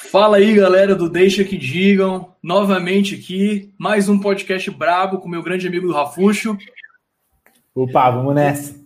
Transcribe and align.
Fala 0.00 0.36
aí, 0.36 0.54
galera 0.54 0.94
do 0.94 1.10
Deixa 1.10 1.44
que 1.44 1.58
Digam, 1.58 2.32
novamente 2.40 3.16
aqui, 3.16 3.74
mais 3.76 4.08
um 4.08 4.18
podcast 4.18 4.70
brabo 4.70 5.18
com 5.18 5.28
meu 5.28 5.42
grande 5.42 5.66
amigo 5.66 5.88
do 5.88 5.92
Rafuxo. 5.92 6.56
Opa, 7.74 8.08
vamos 8.08 8.32
nessa. 8.32 8.76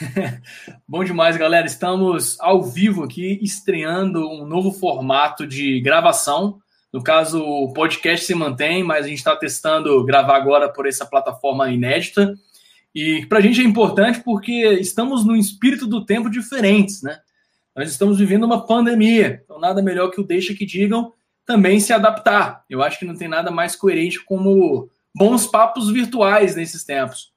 Bom 0.86 1.04
demais, 1.04 1.36
galera. 1.36 1.66
Estamos 1.66 2.38
ao 2.40 2.64
vivo 2.64 3.04
aqui, 3.04 3.38
estreando 3.40 4.28
um 4.28 4.44
novo 4.44 4.72
formato 4.72 5.46
de 5.46 5.80
gravação. 5.80 6.58
No 6.92 7.00
caso, 7.00 7.42
o 7.42 7.72
podcast 7.72 8.26
se 8.26 8.34
mantém, 8.34 8.82
mas 8.82 9.06
a 9.06 9.08
gente 9.08 9.18
está 9.18 9.36
testando 9.36 10.04
gravar 10.04 10.36
agora 10.36 10.68
por 10.68 10.86
essa 10.86 11.06
plataforma 11.06 11.70
inédita. 11.70 12.34
E 12.92 13.24
para 13.26 13.38
a 13.38 13.40
gente 13.40 13.60
é 13.60 13.64
importante 13.64 14.20
porque 14.20 14.68
estamos 14.80 15.24
no 15.24 15.36
espírito 15.36 15.86
do 15.86 16.04
tempo 16.04 16.28
diferentes, 16.28 17.02
né? 17.02 17.20
Nós 17.76 17.90
estamos 17.90 18.18
vivendo 18.18 18.44
uma 18.44 18.64
pandemia, 18.64 19.42
então 19.44 19.60
nada 19.60 19.82
melhor 19.82 20.10
que 20.10 20.20
o 20.20 20.24
deixa 20.24 20.54
que 20.54 20.64
digam 20.64 21.12
também 21.44 21.78
se 21.78 21.92
adaptar. 21.92 22.64
Eu 22.70 22.82
acho 22.82 22.98
que 22.98 23.04
não 23.04 23.14
tem 23.14 23.28
nada 23.28 23.50
mais 23.50 23.76
coerente 23.76 24.24
como 24.24 24.88
bons 25.14 25.46
papos 25.46 25.90
virtuais 25.90 26.56
nesses 26.56 26.82
tempos. 26.84 27.32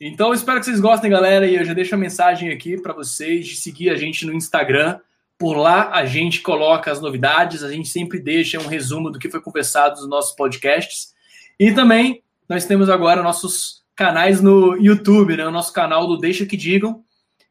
Então, 0.00 0.32
espero 0.32 0.60
que 0.60 0.66
vocês 0.66 0.78
gostem, 0.78 1.10
galera, 1.10 1.46
e 1.46 1.56
eu 1.56 1.64
já 1.64 1.74
deixo 1.74 1.94
a 1.94 1.98
mensagem 1.98 2.50
aqui 2.50 2.80
para 2.80 2.92
vocês 2.92 3.46
de 3.46 3.56
seguir 3.56 3.90
a 3.90 3.96
gente 3.96 4.24
no 4.24 4.32
Instagram. 4.32 5.00
Por 5.36 5.56
lá 5.56 5.90
a 5.90 6.04
gente 6.04 6.40
coloca 6.40 6.92
as 6.92 7.00
novidades, 7.00 7.64
a 7.64 7.72
gente 7.72 7.88
sempre 7.88 8.20
deixa 8.20 8.60
um 8.60 8.66
resumo 8.66 9.10
do 9.10 9.18
que 9.18 9.30
foi 9.30 9.40
conversado 9.40 9.96
nos 9.96 10.08
nossos 10.08 10.36
podcasts. 10.36 11.14
E 11.58 11.72
também 11.72 12.22
nós 12.48 12.64
temos 12.64 12.88
agora 12.88 13.22
nossos 13.22 13.82
canais 13.96 14.40
no 14.40 14.76
YouTube, 14.76 15.36
né? 15.36 15.46
O 15.46 15.50
nosso 15.50 15.72
canal 15.72 16.06
do 16.06 16.16
Deixa 16.16 16.46
que 16.46 16.56
Digam, 16.56 17.02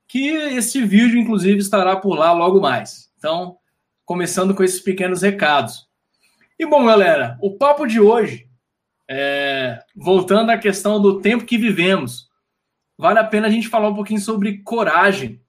que 0.08 0.28
esse 0.30 0.84
vídeo, 0.84 1.20
inclusive, 1.20 1.60
estará 1.60 1.96
por 1.96 2.16
lá 2.16 2.32
logo 2.32 2.62
mais. 2.62 3.12
Então, 3.18 3.58
começando 4.06 4.56
com 4.56 4.64
esses 4.64 4.80
pequenos 4.80 5.22
recados. 5.22 5.88
E 6.58 6.66
bom, 6.66 6.86
galera, 6.86 7.38
o 7.42 7.58
papo 7.58 7.86
de 7.86 8.00
hoje, 8.00 8.48
é, 9.10 9.80
voltando 9.96 10.50
à 10.50 10.58
questão 10.58 11.02
do 11.02 11.20
tempo 11.20 11.46
que 11.46 11.58
vivemos, 11.58 12.30
vale 12.98 13.20
a 13.20 13.24
pena 13.24 13.48
a 13.48 13.50
gente 13.50 13.68
falar 13.68 13.90
um 13.90 13.96
pouquinho 13.96 14.20
sobre 14.20 14.60
coragem 14.60 15.42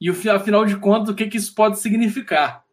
e, 0.00 0.08
afinal 0.30 0.64
de 0.64 0.76
contas, 0.76 1.08
o 1.08 1.14
que, 1.14 1.26
que 1.26 1.36
isso 1.36 1.54
pode 1.54 1.80
significar. 1.80 2.64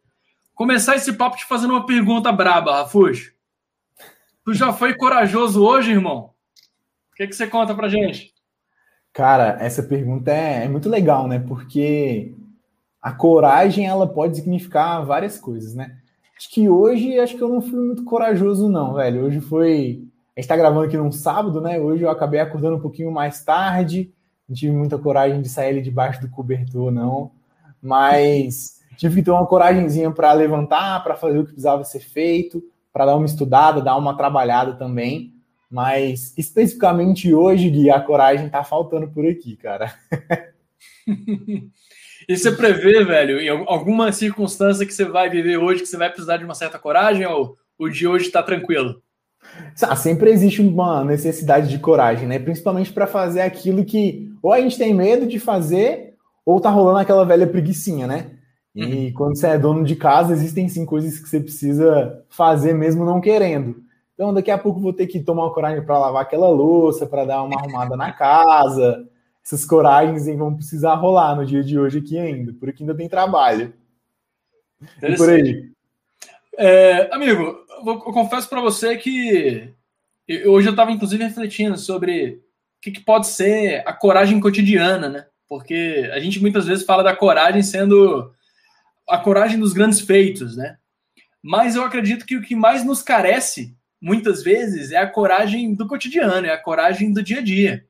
Começar 0.54 0.96
esse 0.96 1.12
papo 1.14 1.38
te 1.38 1.46
fazendo 1.46 1.72
uma 1.72 1.86
pergunta 1.86 2.32
braba, 2.32 2.78
Rafuxo. 2.78 3.34
Tu 4.44 4.54
já 4.54 4.72
foi 4.72 4.94
corajoso 4.94 5.66
hoje, 5.66 5.92
irmão? 5.92 6.34
O 7.12 7.16
que, 7.16 7.28
que 7.28 7.36
você 7.36 7.48
conta 7.48 7.74
pra 7.74 7.90
gente? 7.90 8.35
Cara, 9.16 9.58
essa 9.62 9.82
pergunta 9.82 10.30
é, 10.30 10.66
é, 10.66 10.68
muito 10.68 10.90
legal, 10.90 11.26
né? 11.26 11.40
Porque 11.40 12.36
a 13.02 13.14
coragem 13.14 13.88
ela 13.88 14.06
pode 14.06 14.36
significar 14.36 15.06
várias 15.06 15.40
coisas, 15.40 15.74
né? 15.74 15.96
Acho 16.38 16.52
que 16.52 16.68
hoje 16.68 17.18
acho 17.18 17.38
que 17.38 17.42
eu 17.42 17.48
não 17.48 17.62
fui 17.62 17.80
muito 17.80 18.04
corajoso, 18.04 18.68
não, 18.68 18.96
velho. 18.96 19.24
Hoje 19.24 19.40
foi. 19.40 20.04
A 20.36 20.42
gente 20.42 20.50
tá 20.50 20.58
gravando 20.58 20.86
aqui 20.86 20.98
num 20.98 21.14
sábado, 21.14 21.62
né? 21.62 21.80
Hoje 21.80 22.04
eu 22.04 22.10
acabei 22.10 22.42
acordando 22.42 22.76
um 22.76 22.82
pouquinho 22.82 23.10
mais 23.10 23.42
tarde. 23.42 24.12
Não 24.50 24.54
tive 24.54 24.76
muita 24.76 24.98
coragem 24.98 25.42
de 25.42 25.48
sair 25.48 25.70
ali 25.70 25.82
debaixo 25.82 26.20
do 26.20 26.30
cobertor, 26.30 26.92
não. 26.92 27.32
Mas 27.82 28.82
tive 28.98 29.16
que 29.16 29.24
ter 29.24 29.32
uma 29.32 29.48
coragemzinha 29.48 30.12
para 30.12 30.34
levantar, 30.34 31.02
para 31.06 31.16
fazer 31.16 31.40
o 31.40 31.46
que 31.46 31.54
precisava 31.54 31.86
ser 31.86 32.02
feito, 32.02 32.62
para 32.92 33.06
dar 33.06 33.16
uma 33.16 33.26
estudada, 33.26 33.82
dar 33.82 33.96
uma 33.96 34.18
trabalhada 34.18 34.74
também. 34.74 35.35
Mas 35.76 36.34
especificamente 36.38 37.34
hoje, 37.34 37.70
Gui, 37.70 37.90
a 37.90 38.00
coragem 38.00 38.48
tá 38.48 38.64
faltando 38.64 39.10
por 39.10 39.28
aqui, 39.28 39.58
cara. 39.58 39.94
e 41.06 42.38
você 42.38 42.50
prevê, 42.50 43.04
velho, 43.04 43.42
em 43.42 43.50
alguma 43.50 44.10
circunstância 44.14 44.86
que 44.86 44.94
você 44.94 45.04
vai 45.04 45.30
viver 45.30 45.58
hoje 45.58 45.82
que 45.82 45.86
você 45.86 45.98
vai 45.98 46.10
precisar 46.10 46.38
de 46.38 46.46
uma 46.46 46.56
certa 46.56 46.80
coragem 46.80 47.26
ou 47.26 47.58
o 47.78 47.90
de 47.90 48.08
hoje 48.08 48.32
tá 48.32 48.42
tranquilo? 48.42 49.02
Ah, 49.82 49.98
sempre 49.98 50.32
existe 50.32 50.62
uma 50.62 51.04
necessidade 51.04 51.68
de 51.68 51.78
coragem, 51.78 52.26
né? 52.26 52.40
Principalmente 52.40 52.94
para 52.94 53.06
fazer 53.06 53.42
aquilo 53.42 53.84
que 53.84 54.34
ou 54.42 54.54
a 54.54 54.62
gente 54.62 54.78
tem 54.78 54.94
medo 54.94 55.28
de 55.28 55.40
fazer 55.40 56.14
ou 56.46 56.62
tá 56.62 56.70
rolando 56.70 57.00
aquela 57.00 57.26
velha 57.26 57.48
preguiçinha, 57.48 58.08
né? 58.08 58.32
E 58.74 59.08
uhum. 59.08 59.14
quando 59.14 59.38
você 59.38 59.48
é 59.48 59.58
dono 59.58 59.84
de 59.84 59.98
casa, 59.98 60.32
existem 60.32 60.70
sim 60.70 60.86
coisas 60.86 61.20
que 61.20 61.28
você 61.28 61.42
precisa 61.42 62.24
fazer 62.30 62.74
mesmo 62.74 63.04
não 63.04 63.20
querendo. 63.20 63.84
Então, 64.16 64.34
daqui 64.34 64.50
a 64.50 64.58
pouco 64.58 64.80
vou 64.80 64.94
ter 64.94 65.08
que 65.08 65.20
tomar 65.20 65.44
uma 65.44 65.54
coragem 65.54 65.86
para 65.86 66.00
lavar 66.00 66.22
aquela 66.22 66.50
louça, 66.50 67.06
para 67.06 67.26
dar 67.26 67.44
uma 67.44 67.60
arrumada 67.60 67.98
na 67.98 68.14
casa. 68.14 69.08
Essas 69.44 69.66
coragens 69.66 70.26
vão 70.38 70.56
precisar 70.56 70.96
rolar 70.96 71.36
no 71.36 71.46
dia 71.46 71.62
de 71.62 71.78
hoje 71.78 72.00
aqui 72.00 72.18
ainda, 72.18 72.54
porque 72.60 72.82
ainda 72.82 72.96
tem 72.96 73.10
trabalho. 73.10 73.74
E 75.04 75.16
por 75.18 75.30
aí. 75.30 75.70
É, 76.58 77.14
amigo, 77.14 77.58
eu, 77.86 78.00
confesso 78.00 78.48
para 78.48 78.62
você 78.62 78.96
que 78.96 79.74
hoje 80.46 80.68
eu 80.68 80.72
estava 80.72 80.92
inclusive 80.92 81.24
refletindo 81.24 81.78
sobre 81.78 82.42
o 82.78 82.82
que, 82.82 82.92
que 82.92 83.02
pode 83.02 83.28
ser 83.28 83.84
a 83.86 83.92
coragem 83.92 84.40
cotidiana, 84.40 85.10
né? 85.10 85.26
Porque 85.48 86.10
a 86.14 86.20
gente 86.20 86.40
muitas 86.40 86.66
vezes 86.66 86.86
fala 86.86 87.04
da 87.04 87.16
coragem 87.16 87.62
sendo 87.62 88.34
a 89.08 89.18
coragem 89.18 89.60
dos 89.60 89.74
grandes 89.74 90.00
feitos, 90.00 90.56
né? 90.56 90.78
Mas 91.44 91.76
eu 91.76 91.84
acredito 91.84 92.26
que 92.26 92.38
o 92.38 92.42
que 92.42 92.56
mais 92.56 92.84
nos 92.84 93.04
carece 93.04 93.76
muitas 94.06 94.44
vezes, 94.44 94.92
é 94.92 94.98
a 94.98 95.10
coragem 95.10 95.74
do 95.74 95.88
cotidiano, 95.88 96.46
é 96.46 96.52
a 96.52 96.62
coragem 96.62 97.12
do 97.12 97.24
dia 97.24 97.40
a 97.40 97.42
dia. 97.42 97.88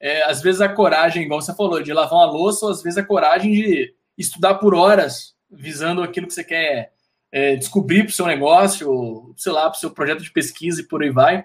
É, 0.00 0.24
às 0.24 0.42
vezes 0.42 0.60
a 0.60 0.68
coragem, 0.68 1.22
igual 1.22 1.40
você 1.40 1.54
falou, 1.54 1.80
de 1.80 1.92
lavar 1.92 2.18
uma 2.18 2.26
louça, 2.32 2.66
ou 2.66 2.72
às 2.72 2.82
vezes 2.82 2.98
a 2.98 3.04
coragem 3.04 3.52
de 3.52 3.94
estudar 4.18 4.56
por 4.56 4.74
horas, 4.74 5.36
visando 5.48 6.02
aquilo 6.02 6.26
que 6.26 6.34
você 6.34 6.42
quer 6.42 6.90
é, 7.30 7.54
descobrir 7.54 8.02
para 8.02 8.10
o 8.10 8.12
seu 8.12 8.26
negócio, 8.26 8.90
ou, 8.90 9.34
sei 9.36 9.52
lá, 9.52 9.70
para 9.70 9.76
o 9.76 9.80
seu 9.80 9.92
projeto 9.92 10.20
de 10.20 10.32
pesquisa 10.32 10.80
e 10.80 10.84
por 10.84 11.00
aí 11.00 11.10
vai. 11.10 11.44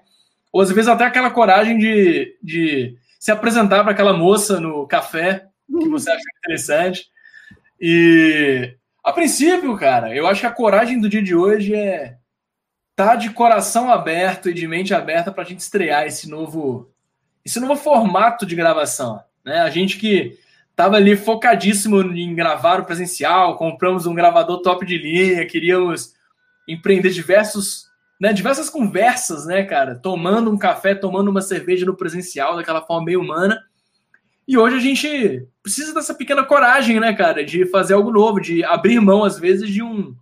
Ou 0.51 0.61
às 0.61 0.71
vezes 0.71 0.87
até 0.87 1.05
aquela 1.05 1.29
coragem 1.29 1.77
de, 1.77 2.35
de 2.41 2.97
se 3.19 3.31
apresentar 3.31 3.83
para 3.83 3.91
aquela 3.91 4.17
moça 4.17 4.59
no 4.59 4.87
café 4.87 5.45
que 5.67 5.87
você 5.87 6.09
acha 6.09 6.23
interessante. 6.39 7.07
E 7.79 8.75
a 9.03 9.13
princípio, 9.13 9.77
cara, 9.77 10.15
eu 10.15 10.25
acho 10.25 10.41
que 10.41 10.47
a 10.47 10.51
coragem 10.51 10.99
do 10.99 11.07
dia 11.07 11.21
de 11.21 11.35
hoje 11.35 11.75
é 11.75 12.17
tá 13.05 13.15
de 13.15 13.29
coração 13.31 13.89
aberto 13.89 14.49
e 14.49 14.53
de 14.53 14.67
mente 14.67 14.93
aberta 14.93 15.31
para 15.31 15.43
a 15.43 15.45
gente 15.45 15.59
estrear 15.59 16.05
esse 16.05 16.29
novo, 16.29 16.89
esse 17.43 17.59
novo 17.59 17.75
formato 17.75 18.45
de 18.45 18.55
gravação. 18.55 19.21
Né? 19.43 19.59
A 19.59 19.69
gente 19.69 19.97
que 19.97 20.37
estava 20.69 20.95
ali 20.95 21.15
focadíssimo 21.15 22.01
em 22.01 22.33
gravar 22.33 22.79
o 22.79 22.85
presencial, 22.85 23.57
compramos 23.57 24.05
um 24.05 24.13
gravador 24.13 24.61
top 24.61 24.85
de 24.85 24.97
linha, 24.97 25.45
queríamos 25.45 26.13
empreender 26.67 27.09
diversos, 27.09 27.85
né, 28.19 28.31
diversas 28.33 28.69
conversas, 28.69 29.45
né, 29.45 29.63
cara? 29.63 29.95
Tomando 29.95 30.51
um 30.51 30.57
café, 30.57 30.95
tomando 30.95 31.29
uma 31.29 31.41
cerveja 31.41 31.85
no 31.85 31.95
presencial, 31.95 32.55
daquela 32.55 32.81
forma 32.81 33.05
meio 33.05 33.21
humana. 33.21 33.61
E 34.47 34.57
hoje 34.57 34.77
a 34.77 34.79
gente 34.79 35.47
precisa 35.61 35.93
dessa 35.93 36.13
pequena 36.13 36.43
coragem, 36.43 36.99
né, 36.99 37.13
cara, 37.13 37.43
de 37.43 37.65
fazer 37.65 37.93
algo 37.93 38.11
novo, 38.11 38.39
de 38.39 38.63
abrir 38.63 38.99
mão, 38.99 39.23
às 39.23 39.37
vezes, 39.37 39.69
de 39.69 39.83
um, 39.83 40.15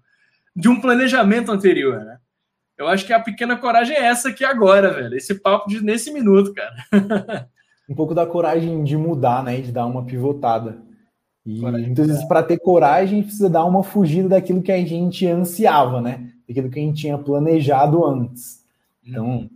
de 0.55 0.67
um 0.67 0.81
planejamento 0.81 1.51
anterior, 1.51 1.99
né? 2.03 2.17
Eu 2.79 2.87
acho 2.87 3.05
que 3.05 3.11
a 3.11 3.19
pequena 3.19 3.57
coragem 3.57 3.93
é 3.93 4.05
essa 4.05 4.29
aqui 4.29 4.45
agora, 4.45 4.93
velho. 4.93 5.13
Esse 5.13 5.35
papo 5.35 5.67
de 5.67 5.83
nesse 5.83 6.13
minuto, 6.13 6.53
cara. 6.53 7.49
um 7.89 7.93
pouco 7.93 8.15
da 8.15 8.25
coragem 8.25 8.85
de 8.85 8.95
mudar, 8.95 9.43
né? 9.43 9.59
De 9.59 9.69
dar 9.69 9.85
uma 9.85 10.05
pivotada. 10.05 10.77
E 11.45 11.59
coragem 11.59 11.87
muitas 11.87 12.07
vezes, 12.07 12.23
para 12.23 12.41
ter 12.41 12.57
coragem, 12.57 13.21
precisa 13.21 13.49
dar 13.49 13.65
uma 13.65 13.83
fugida 13.83 14.29
daquilo 14.29 14.61
que 14.61 14.71
a 14.71 14.77
gente 14.77 15.27
ansiava, 15.27 15.99
né? 15.99 16.29
Daquilo 16.47 16.69
que 16.69 16.79
a 16.79 16.81
gente 16.81 17.01
tinha 17.01 17.17
planejado 17.17 18.05
antes. 18.05 18.63
Então, 19.05 19.27
hum. 19.27 19.49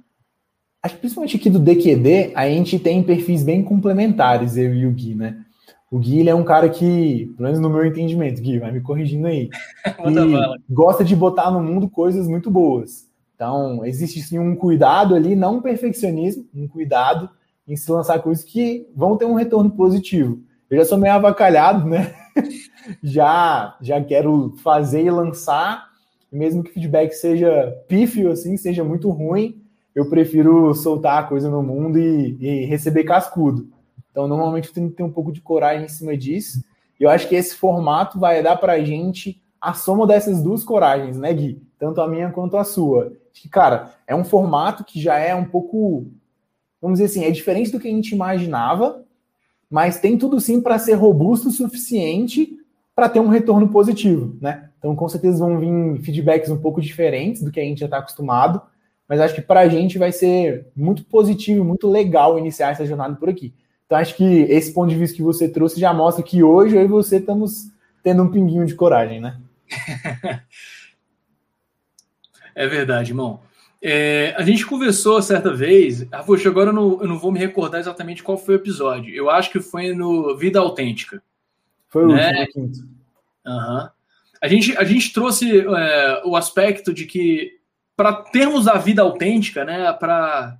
acho 0.83 0.95
que 0.95 0.99
principalmente 0.99 1.37
aqui 1.37 1.49
do 1.49 1.59
DQD, 1.59 2.33
a 2.35 2.49
gente 2.49 2.77
tem 2.77 3.01
perfis 3.01 3.41
bem 3.41 3.63
complementares, 3.63 4.57
eu 4.57 4.75
e 4.75 4.85
o 4.85 4.91
Gui, 4.91 5.15
né? 5.15 5.45
O 5.89 5.97
Gui 5.97 6.27
é 6.27 6.35
um 6.35 6.43
cara 6.43 6.67
que, 6.67 7.31
pelo 7.37 7.47
menos 7.47 7.59
no 7.59 7.69
meu 7.69 7.85
entendimento, 7.85 8.41
Gui, 8.41 8.59
vai 8.59 8.71
me 8.73 8.81
corrigindo 8.81 9.27
aí, 9.27 9.49
gosta 10.69 11.05
de 11.05 11.15
botar 11.15 11.51
no 11.51 11.63
mundo 11.63 11.87
coisas 11.87 12.27
muito 12.27 12.51
boas. 12.51 13.12
Então, 13.35 13.85
existe 13.85 14.21
sim 14.21 14.39
um 14.39 14.55
cuidado 14.55 15.15
ali, 15.15 15.35
não 15.35 15.57
um 15.57 15.61
perfeccionismo, 15.61 16.45
um 16.53 16.67
cuidado 16.67 17.29
em 17.67 17.75
se 17.75 17.91
lançar 17.91 18.21
coisas 18.21 18.43
que 18.43 18.87
vão 18.95 19.17
ter 19.17 19.25
um 19.25 19.33
retorno 19.33 19.71
positivo. 19.71 20.39
Eu 20.69 20.77
já 20.77 20.85
sou 20.85 20.97
meio 20.97 21.13
avacalhado, 21.13 21.87
né? 21.87 22.13
já, 23.01 23.77
já 23.81 24.03
quero 24.03 24.55
fazer 24.63 25.03
e 25.03 25.11
lançar, 25.11 25.89
mesmo 26.31 26.63
que 26.63 26.71
o 26.71 26.73
feedback 26.73 27.13
seja 27.13 27.71
pífio, 27.87 28.31
assim, 28.31 28.57
seja 28.57 28.83
muito 28.83 29.09
ruim, 29.09 29.61
eu 29.95 30.09
prefiro 30.09 30.73
soltar 30.73 31.19
a 31.19 31.27
coisa 31.27 31.49
no 31.49 31.61
mundo 31.61 31.99
e, 31.99 32.37
e 32.39 32.65
receber 32.65 33.03
cascudo. 33.03 33.67
Então, 34.11 34.27
normalmente, 34.27 34.69
eu 34.69 34.73
tenho 34.73 34.89
que 34.89 34.95
ter 34.95 35.03
um 35.03 35.11
pouco 35.11 35.31
de 35.31 35.41
coragem 35.41 35.85
em 35.85 35.89
cima 35.89 36.17
disso. 36.17 36.63
Eu 36.99 37.09
acho 37.09 37.27
que 37.27 37.35
esse 37.35 37.55
formato 37.55 38.19
vai 38.19 38.41
dar 38.41 38.55
para 38.57 38.73
a 38.73 38.83
gente 38.83 39.41
a 39.61 39.73
soma 39.73 40.05
dessas 40.05 40.41
duas 40.41 40.63
coragens, 40.63 41.17
né, 41.17 41.33
Gui? 41.33 41.61
Tanto 41.83 41.99
a 41.99 42.07
minha 42.07 42.29
quanto 42.29 42.55
a 42.55 42.63
sua 42.63 43.11
que, 43.33 43.49
cara, 43.49 43.93
é 44.07 44.15
um 44.15 44.23
formato 44.23 44.85
que 44.85 45.01
já 45.01 45.17
é 45.17 45.35
um 45.35 45.43
pouco, 45.43 46.07
vamos 46.81 46.97
dizer 46.97 47.11
assim, 47.11 47.27
é 47.27 47.29
diferente 47.29 47.73
do 47.73 47.79
que 47.79 47.89
a 47.89 47.91
gente 47.91 48.15
imaginava, 48.15 49.03
mas 49.69 49.99
tem 49.99 50.17
tudo 50.17 50.39
sim 50.39 50.61
para 50.61 50.79
ser 50.79 50.93
robusto 50.93 51.49
o 51.49 51.51
suficiente 51.51 52.57
para 52.95 53.09
ter 53.09 53.19
um 53.19 53.27
retorno 53.27 53.67
positivo, 53.67 54.33
né? 54.39 54.69
Então, 54.79 54.95
com 54.95 55.09
certeza 55.09 55.39
vão 55.39 55.59
vir 55.59 56.01
feedbacks 56.03 56.49
um 56.49 56.61
pouco 56.61 56.79
diferentes 56.79 57.43
do 57.43 57.51
que 57.51 57.59
a 57.59 57.63
gente 57.63 57.81
já 57.81 57.87
está 57.87 57.97
acostumado, 57.97 58.61
mas 59.05 59.19
acho 59.19 59.35
que 59.35 59.41
para 59.41 59.59
a 59.59 59.67
gente 59.67 59.97
vai 59.97 60.13
ser 60.13 60.67
muito 60.73 61.03
positivo, 61.03 61.65
muito 61.65 61.89
legal 61.89 62.39
iniciar 62.39 62.71
essa 62.71 62.85
jornada 62.85 63.15
por 63.15 63.27
aqui. 63.27 63.53
Então, 63.85 63.97
acho 63.97 64.15
que 64.15 64.23
esse 64.23 64.71
ponto 64.71 64.89
de 64.89 64.95
vista 64.95 65.17
que 65.17 65.21
você 65.21 65.49
trouxe 65.49 65.81
já 65.81 65.93
mostra 65.93 66.23
que 66.23 66.43
hoje 66.43 66.77
eu 66.77 66.83
e 66.83 66.87
você 66.87 67.17
estamos 67.17 67.69
tendo 68.01 68.23
um 68.23 68.31
pinguinho 68.31 68.65
de 68.65 68.73
coragem, 68.73 69.19
né? 69.19 69.37
é 72.55 72.67
verdade, 72.67 73.11
irmão. 73.11 73.41
É, 73.81 74.33
a 74.37 74.43
gente 74.43 74.65
conversou 74.65 75.21
certa 75.21 75.53
vez. 75.53 76.07
Ah, 76.11 76.23
poxa, 76.23 76.47
agora 76.47 76.69
eu 76.69 76.73
não, 76.73 77.01
eu 77.01 77.07
não, 77.07 77.19
vou 77.19 77.31
me 77.31 77.39
recordar 77.39 77.81
exatamente 77.81 78.23
qual 78.23 78.37
foi 78.37 78.55
o 78.55 78.57
episódio. 78.57 79.13
Eu 79.13 79.29
acho 79.29 79.51
que 79.51 79.59
foi 79.59 79.93
no 79.93 80.37
Vida 80.37 80.59
Autêntica. 80.59 81.21
Foi 81.89 82.05
o 82.05 82.07
né? 82.07 82.29
último, 82.29 82.45
quinto. 82.53 82.79
Uhum. 83.45 83.89
A, 84.41 84.47
gente, 84.47 84.77
a 84.77 84.83
gente 84.85 85.11
trouxe 85.11 85.59
é, 85.59 86.21
o 86.25 86.35
aspecto 86.35 86.93
de 86.93 87.05
que 87.05 87.51
para 87.95 88.13
termos 88.13 88.67
a 88.67 88.77
vida 88.77 89.01
autêntica, 89.01 89.63
né, 89.63 89.91
para 89.93 90.57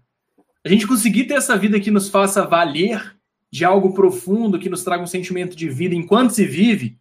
a 0.64 0.70
gente 0.70 0.86
conseguir 0.86 1.24
ter 1.24 1.36
essa 1.36 1.58
vida 1.58 1.80
que 1.80 1.92
nos 1.92 2.10
faça 2.10 2.46
valer 2.46 3.16
de 3.52 3.66
algo 3.66 3.94
profundo, 3.94 4.60
que 4.60 4.70
nos 4.70 4.84
traga 4.84 5.04
um 5.04 5.08
sentimento 5.08 5.56
de 5.56 5.70
vida 5.70 5.96
enquanto 5.96 6.32
se 6.32 6.46
vive, 6.46 6.98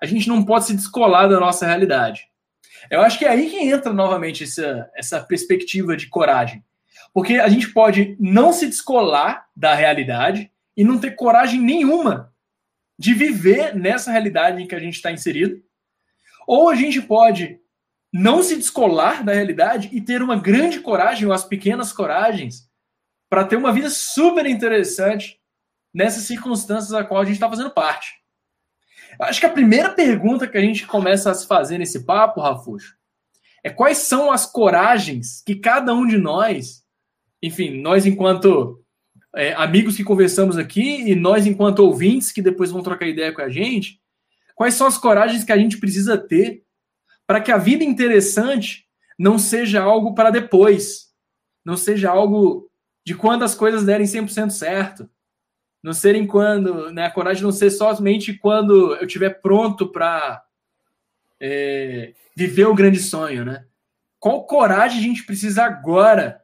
a 0.00 0.06
gente 0.06 0.28
não 0.28 0.44
pode 0.44 0.66
se 0.66 0.74
descolar 0.74 1.28
da 1.28 1.40
nossa 1.40 1.66
realidade. 1.66 2.28
Eu 2.90 3.00
acho 3.00 3.18
que 3.18 3.24
é 3.24 3.28
aí 3.28 3.48
que 3.48 3.56
entra 3.56 3.92
novamente 3.92 4.44
essa, 4.44 4.90
essa 4.94 5.20
perspectiva 5.20 5.96
de 5.96 6.08
coragem. 6.08 6.64
Porque 7.12 7.34
a 7.34 7.48
gente 7.48 7.72
pode 7.72 8.16
não 8.18 8.52
se 8.52 8.66
descolar 8.66 9.46
da 9.56 9.74
realidade 9.74 10.50
e 10.76 10.84
não 10.84 10.98
ter 10.98 11.12
coragem 11.12 11.60
nenhuma 11.60 12.32
de 12.98 13.14
viver 13.14 13.74
nessa 13.74 14.10
realidade 14.10 14.62
em 14.62 14.66
que 14.66 14.74
a 14.74 14.80
gente 14.80 14.94
está 14.94 15.10
inserido. 15.12 15.62
Ou 16.46 16.68
a 16.68 16.74
gente 16.74 17.00
pode 17.00 17.60
não 18.12 18.42
se 18.42 18.56
descolar 18.56 19.24
da 19.24 19.32
realidade 19.32 19.88
e 19.92 20.00
ter 20.00 20.22
uma 20.22 20.36
grande 20.36 20.80
coragem, 20.80 21.26
ou 21.26 21.32
as 21.32 21.44
pequenas 21.44 21.92
coragens, 21.92 22.68
para 23.28 23.44
ter 23.44 23.56
uma 23.56 23.72
vida 23.72 23.90
super 23.90 24.46
interessante 24.46 25.40
nessas 25.92 26.24
circunstâncias 26.24 26.92
a 26.92 27.04
qual 27.04 27.20
a 27.20 27.24
gente 27.24 27.34
está 27.34 27.48
fazendo 27.48 27.70
parte. 27.70 28.23
Acho 29.20 29.40
que 29.40 29.46
a 29.46 29.50
primeira 29.50 29.90
pergunta 29.90 30.46
que 30.46 30.56
a 30.56 30.60
gente 30.60 30.86
começa 30.86 31.30
a 31.30 31.34
se 31.34 31.46
fazer 31.46 31.78
nesse 31.78 32.04
papo, 32.04 32.40
Rafuxo, 32.40 32.96
é 33.62 33.70
quais 33.70 33.98
são 33.98 34.30
as 34.30 34.46
coragens 34.46 35.42
que 35.44 35.54
cada 35.54 35.94
um 35.94 36.06
de 36.06 36.18
nós, 36.18 36.84
enfim, 37.42 37.80
nós 37.80 38.04
enquanto 38.04 38.82
é, 39.34 39.54
amigos 39.54 39.96
que 39.96 40.04
conversamos 40.04 40.56
aqui 40.56 41.10
e 41.10 41.14
nós 41.14 41.46
enquanto 41.46 41.80
ouvintes 41.80 42.30
que 42.30 42.42
depois 42.42 42.70
vão 42.70 42.82
trocar 42.82 43.06
ideia 43.06 43.32
com 43.32 43.42
a 43.42 43.48
gente, 43.48 44.00
quais 44.54 44.74
são 44.74 44.86
as 44.86 44.98
coragens 44.98 45.44
que 45.44 45.52
a 45.52 45.58
gente 45.58 45.78
precisa 45.78 46.16
ter 46.16 46.62
para 47.26 47.40
que 47.40 47.50
a 47.50 47.58
vida 47.58 47.82
interessante 47.82 48.84
não 49.18 49.38
seja 49.38 49.82
algo 49.82 50.14
para 50.14 50.30
depois, 50.30 51.12
não 51.64 51.76
seja 51.76 52.10
algo 52.10 52.70
de 53.04 53.14
quando 53.14 53.44
as 53.44 53.54
coisas 53.54 53.84
derem 53.84 54.06
100% 54.06 54.50
certo, 54.50 55.08
não 55.84 55.92
serem 55.92 56.26
quando, 56.26 56.90
né, 56.90 57.04
a 57.04 57.10
coragem 57.10 57.42
não 57.42 57.52
ser 57.52 57.70
somente 57.70 58.32
quando 58.32 58.96
eu 58.96 59.04
estiver 59.04 59.28
pronto 59.42 59.86
para 59.86 60.42
é, 61.38 62.14
viver 62.34 62.64
o 62.64 62.74
grande 62.74 62.98
sonho, 62.98 63.44
né? 63.44 63.66
Qual 64.18 64.46
coragem 64.46 64.98
a 64.98 65.02
gente 65.02 65.26
precisa 65.26 65.62
agora 65.62 66.40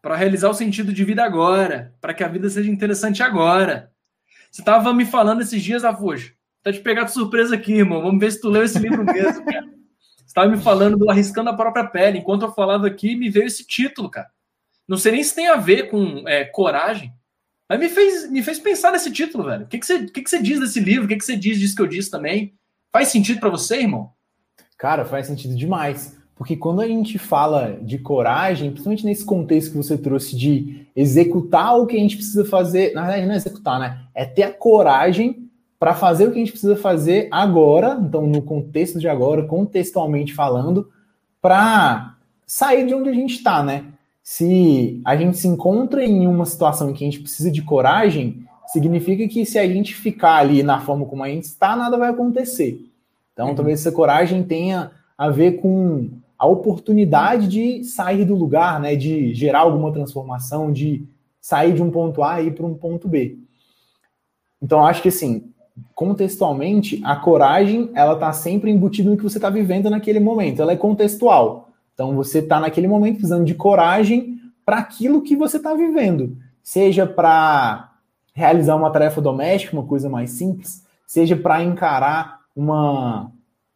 para 0.00 0.14
realizar 0.14 0.48
o 0.50 0.54
sentido 0.54 0.92
de 0.92 1.02
vida 1.04 1.24
agora, 1.24 1.96
para 2.00 2.14
que 2.14 2.22
a 2.22 2.28
vida 2.28 2.48
seja 2.48 2.70
interessante 2.70 3.24
agora? 3.24 3.90
Você 4.52 4.62
estava 4.62 4.94
me 4.94 5.04
falando 5.04 5.40
esses 5.42 5.60
dias, 5.60 5.84
Afuxo, 5.84 6.32
tá 6.62 6.72
te 6.72 6.78
pegar 6.78 7.02
de 7.02 7.12
surpresa 7.12 7.56
aqui, 7.56 7.72
irmão. 7.72 8.02
Vamos 8.02 8.20
ver 8.20 8.30
se 8.30 8.40
tu 8.40 8.48
leu 8.48 8.62
esse 8.62 8.78
livro 8.78 9.02
mesmo, 9.04 9.44
cara. 9.44 9.66
Você 9.66 10.26
estava 10.26 10.48
me 10.48 10.58
falando 10.58 10.96
do 10.96 11.10
Arriscando 11.10 11.50
a 11.50 11.56
Própria 11.56 11.88
Pele. 11.88 12.18
Enquanto 12.18 12.42
eu 12.42 12.52
falava 12.52 12.86
aqui, 12.86 13.16
me 13.16 13.28
veio 13.28 13.46
esse 13.46 13.66
título, 13.66 14.08
cara. 14.08 14.30
Não 14.86 14.96
sei 14.96 15.10
nem 15.10 15.24
se 15.24 15.34
tem 15.34 15.48
a 15.48 15.56
ver 15.56 15.90
com 15.90 16.22
é, 16.28 16.44
coragem, 16.44 17.12
mas 17.68 17.78
me 17.78 17.88
fez, 17.88 18.30
me 18.30 18.42
fez 18.42 18.58
pensar 18.58 18.92
nesse 18.92 19.10
título, 19.10 19.44
velho. 19.44 19.64
O 19.64 19.66
que, 19.66 19.78
que, 19.78 19.86
você, 19.86 20.06
que, 20.06 20.22
que 20.22 20.30
você 20.30 20.40
diz 20.40 20.60
desse 20.60 20.80
livro? 20.80 21.06
O 21.06 21.08
que, 21.08 21.16
que 21.16 21.24
você 21.24 21.36
diz 21.36 21.58
disso 21.58 21.74
que 21.74 21.82
eu 21.82 21.86
disse 21.86 22.10
também? 22.10 22.54
Faz 22.92 23.08
sentido 23.08 23.40
para 23.40 23.50
você, 23.50 23.80
irmão? 23.80 24.10
Cara, 24.76 25.04
faz 25.04 25.26
sentido 25.26 25.56
demais. 25.56 26.16
Porque 26.36 26.56
quando 26.56 26.80
a 26.80 26.86
gente 26.86 27.16
fala 27.16 27.78
de 27.80 27.96
coragem, 27.96 28.70
principalmente 28.70 29.06
nesse 29.06 29.24
contexto 29.24 29.70
que 29.70 29.76
você 29.76 29.96
trouxe 29.96 30.36
de 30.36 30.86
executar 30.94 31.78
o 31.78 31.86
que 31.86 31.96
a 31.96 32.00
gente 32.00 32.16
precisa 32.16 32.44
fazer, 32.44 32.92
na 32.92 33.02
verdade 33.02 33.26
não 33.26 33.34
é 33.34 33.36
executar, 33.36 33.78
né? 33.78 34.00
É 34.14 34.24
ter 34.24 34.42
a 34.42 34.52
coragem 34.52 35.48
para 35.78 35.94
fazer 35.94 36.26
o 36.26 36.32
que 36.32 36.36
a 36.36 36.40
gente 36.40 36.50
precisa 36.50 36.76
fazer 36.76 37.28
agora, 37.30 37.98
então 38.00 38.26
no 38.26 38.42
contexto 38.42 38.98
de 38.98 39.08
agora, 39.08 39.44
contextualmente 39.44 40.34
falando, 40.34 40.90
para 41.40 42.16
sair 42.46 42.86
de 42.86 42.94
onde 42.94 43.10
a 43.10 43.14
gente 43.14 43.34
está, 43.34 43.62
né? 43.62 43.93
Se 44.24 45.02
a 45.04 45.14
gente 45.16 45.36
se 45.36 45.46
encontra 45.46 46.02
em 46.02 46.26
uma 46.26 46.46
situação 46.46 46.88
em 46.88 46.94
que 46.94 47.04
a 47.04 47.10
gente 47.10 47.20
precisa 47.20 47.50
de 47.50 47.60
coragem, 47.60 48.42
significa 48.66 49.28
que 49.28 49.44
se 49.44 49.58
a 49.58 49.68
gente 49.68 49.94
ficar 49.94 50.36
ali 50.36 50.62
na 50.62 50.80
forma 50.80 51.04
como 51.04 51.22
a 51.22 51.28
gente 51.28 51.44
está, 51.44 51.76
nada 51.76 51.98
vai 51.98 52.08
acontecer. 52.08 52.80
Então, 53.34 53.48
uhum. 53.48 53.54
talvez 53.54 53.80
essa 53.80 53.92
coragem 53.92 54.42
tenha 54.42 54.92
a 55.18 55.28
ver 55.28 55.60
com 55.60 56.08
a 56.38 56.46
oportunidade 56.46 57.46
de 57.46 57.84
sair 57.84 58.24
do 58.24 58.34
lugar, 58.34 58.80
né, 58.80 58.96
de 58.96 59.34
gerar 59.34 59.60
alguma 59.60 59.92
transformação, 59.92 60.72
de 60.72 61.06
sair 61.38 61.74
de 61.74 61.82
um 61.82 61.90
ponto 61.90 62.22
A 62.22 62.40
e 62.40 62.46
ir 62.46 62.54
para 62.54 62.64
um 62.64 62.74
ponto 62.74 63.06
B. 63.06 63.36
Então, 64.60 64.86
acho 64.86 65.02
que 65.02 65.08
assim, 65.08 65.52
contextualmente, 65.94 66.98
a 67.04 67.14
coragem 67.14 67.90
ela 67.94 68.14
está 68.14 68.32
sempre 68.32 68.70
embutida 68.70 69.10
no 69.10 69.18
que 69.18 69.22
você 69.22 69.36
está 69.36 69.50
vivendo 69.50 69.90
naquele 69.90 70.18
momento. 70.18 70.62
Ela 70.62 70.72
é 70.72 70.76
contextual. 70.76 71.73
Então 71.94 72.14
você 72.14 72.40
está 72.40 72.60
naquele 72.60 72.88
momento 72.88 73.14
precisando 73.14 73.44
de 73.44 73.54
coragem 73.54 74.40
para 74.66 74.78
aquilo 74.78 75.22
que 75.22 75.36
você 75.36 75.56
está 75.56 75.74
vivendo, 75.74 76.36
seja 76.62 77.06
para 77.06 77.92
realizar 78.34 78.74
uma 78.74 78.90
tarefa 78.90 79.20
doméstica, 79.20 79.76
uma 79.76 79.86
coisa 79.86 80.08
mais 80.08 80.30
simples, 80.30 80.84
seja 81.06 81.36
para 81.36 81.62
encarar 81.62 82.40
uma, 82.54 83.30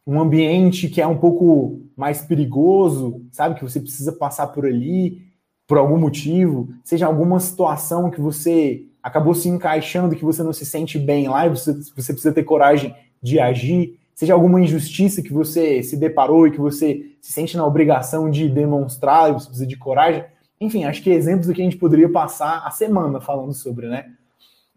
um 0.05 0.19
ambiente 0.19 0.89
que 0.89 1.01
é 1.01 1.07
um 1.07 1.17
pouco 1.17 1.81
mais 1.95 2.21
perigoso, 2.21 3.21
sabe, 3.31 3.55
que 3.55 3.63
você 3.63 3.79
precisa 3.79 4.11
passar 4.11 4.47
por 4.47 4.65
ali 4.65 5.29
por 5.67 5.77
algum 5.77 5.99
motivo, 5.99 6.69
seja 6.83 7.05
alguma 7.05 7.39
situação 7.39 8.09
que 8.09 8.19
você 8.19 8.85
acabou 9.03 9.35
se 9.35 9.47
encaixando, 9.47 10.15
que 10.15 10.25
você 10.25 10.41
não 10.41 10.51
se 10.51 10.65
sente 10.65 10.97
bem 10.97 11.27
lá 11.27 11.45
e 11.45 11.49
você, 11.49 11.73
você 11.73 12.11
precisa 12.11 12.33
ter 12.33 12.43
coragem 12.43 12.95
de 13.21 13.39
agir. 13.39 13.99
Seja 14.15 14.33
alguma 14.33 14.59
injustiça 14.59 15.21
que 15.21 15.31
você 15.31 15.83
se 15.83 15.95
deparou 15.95 16.47
e 16.47 16.51
que 16.51 16.59
você 16.59 17.08
se 17.21 17.31
sente 17.31 17.57
na 17.57 17.65
obrigação 17.65 18.29
de 18.29 18.49
demonstrar 18.49 19.31
você 19.33 19.47
precisa 19.47 19.67
de 19.67 19.77
coragem. 19.77 20.25
Enfim, 20.59 20.83
acho 20.83 21.01
que 21.01 21.09
exemplos 21.09 21.47
do 21.47 21.53
que 21.53 21.61
a 21.61 21.63
gente 21.63 21.77
poderia 21.77 22.09
passar 22.09 22.63
a 22.65 22.71
semana 22.71 23.21
falando 23.21 23.53
sobre, 23.53 23.87
né? 23.87 24.05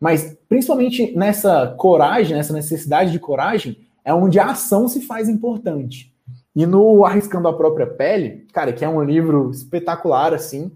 Mas 0.00 0.36
principalmente 0.48 1.16
nessa 1.16 1.74
coragem, 1.78 2.36
nessa 2.36 2.52
necessidade 2.52 3.12
de 3.12 3.18
coragem, 3.18 3.78
é 4.04 4.12
onde 4.12 4.38
a 4.38 4.50
ação 4.50 4.88
se 4.88 5.00
faz 5.00 5.28
importante. 5.28 6.12
E 6.54 6.66
no 6.66 7.04
Arriscando 7.04 7.48
a 7.48 7.56
Própria 7.56 7.86
Pele, 7.86 8.46
cara, 8.52 8.72
que 8.72 8.84
é 8.84 8.88
um 8.88 9.02
livro 9.02 9.50
espetacular, 9.50 10.34
assim, 10.34 10.70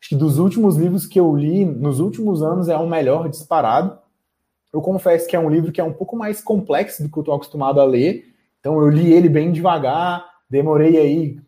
acho 0.00 0.10
que 0.10 0.16
dos 0.16 0.38
últimos 0.38 0.76
livros 0.76 1.06
que 1.06 1.18
eu 1.18 1.34
li 1.34 1.64
nos 1.64 2.00
últimos 2.00 2.42
anos 2.42 2.68
é 2.68 2.76
o 2.76 2.88
melhor 2.88 3.28
disparado. 3.28 3.98
Eu 4.72 4.82
confesso 4.82 5.26
que 5.26 5.34
é 5.34 5.38
um 5.38 5.48
livro 5.48 5.72
que 5.72 5.80
é 5.80 5.84
um 5.84 5.92
pouco 5.92 6.16
mais 6.16 6.42
complexo 6.42 7.02
do 7.02 7.08
que 7.08 7.16
eu 7.16 7.22
estou 7.22 7.34
acostumado 7.34 7.80
a 7.80 7.84
ler. 7.84 8.24
Então 8.60 8.78
eu 8.80 8.90
li 8.90 9.12
ele 9.12 9.28
bem 9.28 9.52
devagar, 9.52 10.26
demorei 10.48 10.96
aí 10.98 11.40